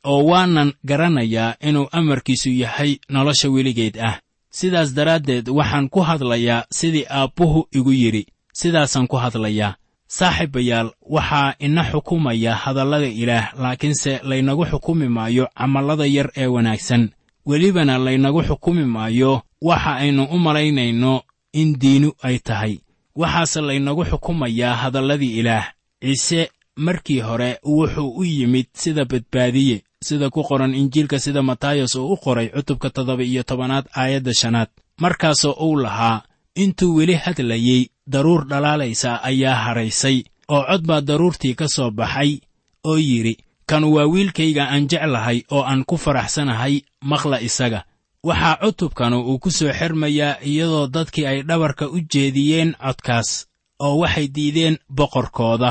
oo 0.04 0.24
waanan 0.24 0.72
garanayaa 0.84 1.54
inuu 1.60 1.88
amarkiisu 1.92 2.50
yahay 2.50 2.98
nolosha 3.08 3.48
weligeed 3.50 3.98
ah. 3.98 4.20
Sidaas 4.50 4.94
daraaddeed 4.94 5.48
waxaan 5.48 5.88
ku 5.88 6.00
hadlayaa 6.00 6.64
sidii 6.70 7.06
aabbuhu 7.10 7.68
igu 7.72 7.92
yidhi. 7.92 8.26
Sidaasaan 8.52 9.06
ku 9.08 9.16
hadlayaa. 9.16 9.76
Saaxiibayaal 10.06 10.90
waxaa 11.08 11.54
ina 11.58 11.84
xukumaya 11.90 12.54
hadallada 12.54 13.06
ilaah 13.06 13.54
laakiinse 13.62 14.20
laynagu 14.22 14.64
xukumi 14.66 15.08
maayo 15.08 15.48
camallada 15.58 16.06
yar 16.06 16.28
ee 16.36 16.46
wanaagsan. 16.46 17.10
Welibana 17.46 17.98
laynagu 17.98 18.42
xukumi 18.42 18.84
maayo 18.84 19.42
waxa 19.62 19.96
aynu 19.96 20.24
u 20.24 20.38
malaynayno 20.38 21.22
in 21.52 21.78
diinu 21.80 22.12
ay 22.22 22.38
tahay. 22.38 22.78
Waxaase 23.16 23.60
laynagu 23.60 24.04
xukumayaa 24.04 24.74
hadalladii 24.82 25.38
ilaah. 25.40 25.72
Ciise 26.02 26.50
markii 26.76 27.20
hore 27.20 27.58
wuxuu 27.64 28.10
u 28.20 28.24
yimid 28.24 28.66
sida 28.74 29.04
badbaadiye 29.04 29.82
sida 30.08 30.30
ku 30.30 30.42
qoran 30.48 30.74
injiilka 30.74 31.18
sida 31.24 31.42
matayos 31.42 31.94
uu 31.94 32.12
u 32.12 32.16
qoray 32.24 32.48
cutubka 32.54 32.90
toddoba 32.90 33.22
iyo 33.22 33.42
tobanaad 33.42 33.86
aayadda 34.00 34.32
shanaad. 34.40 34.68
Markaasoo 35.00 35.52
uu 35.66 35.76
lahaa 35.84 36.22
intuu 36.62 36.94
weli 36.96 37.14
hadlayey 37.14 37.86
daruur 38.12 38.42
dhalaalaysa 38.50 39.10
ayaa 39.30 39.54
hadhaysay 39.64 40.18
oo 40.48 40.62
cod 40.68 40.82
baa 40.88 41.00
daruurtii 41.00 41.54
ka 41.54 41.66
soo 41.68 41.90
baxay 41.90 42.32
oo 42.84 42.96
yidhi 43.08 43.34
kan 43.66 43.84
waa 43.84 44.06
wiilkayga 44.12 44.64
aan 44.68 44.88
jeclahay 44.90 45.38
oo 45.50 45.62
aan 45.70 45.84
ku 45.88 45.96
faraxsanahay 45.96 46.74
maqla 47.10 47.38
isaga. 47.48 47.80
Waxaa 48.28 48.56
cutubkanu 48.62 49.18
uu 49.30 49.38
ku 49.38 49.50
soo 49.50 49.72
xermayaa 49.78 50.38
iyadoo 50.50 50.86
dadkii 50.94 51.26
ay 51.26 51.38
dhabarka 51.48 51.84
u 51.88 51.98
jeediyeen 52.12 52.70
codkaas 52.84 53.46
oo 53.80 53.98
waxay 54.02 54.26
diideen 54.34 54.76
boqorkooda 54.98 55.70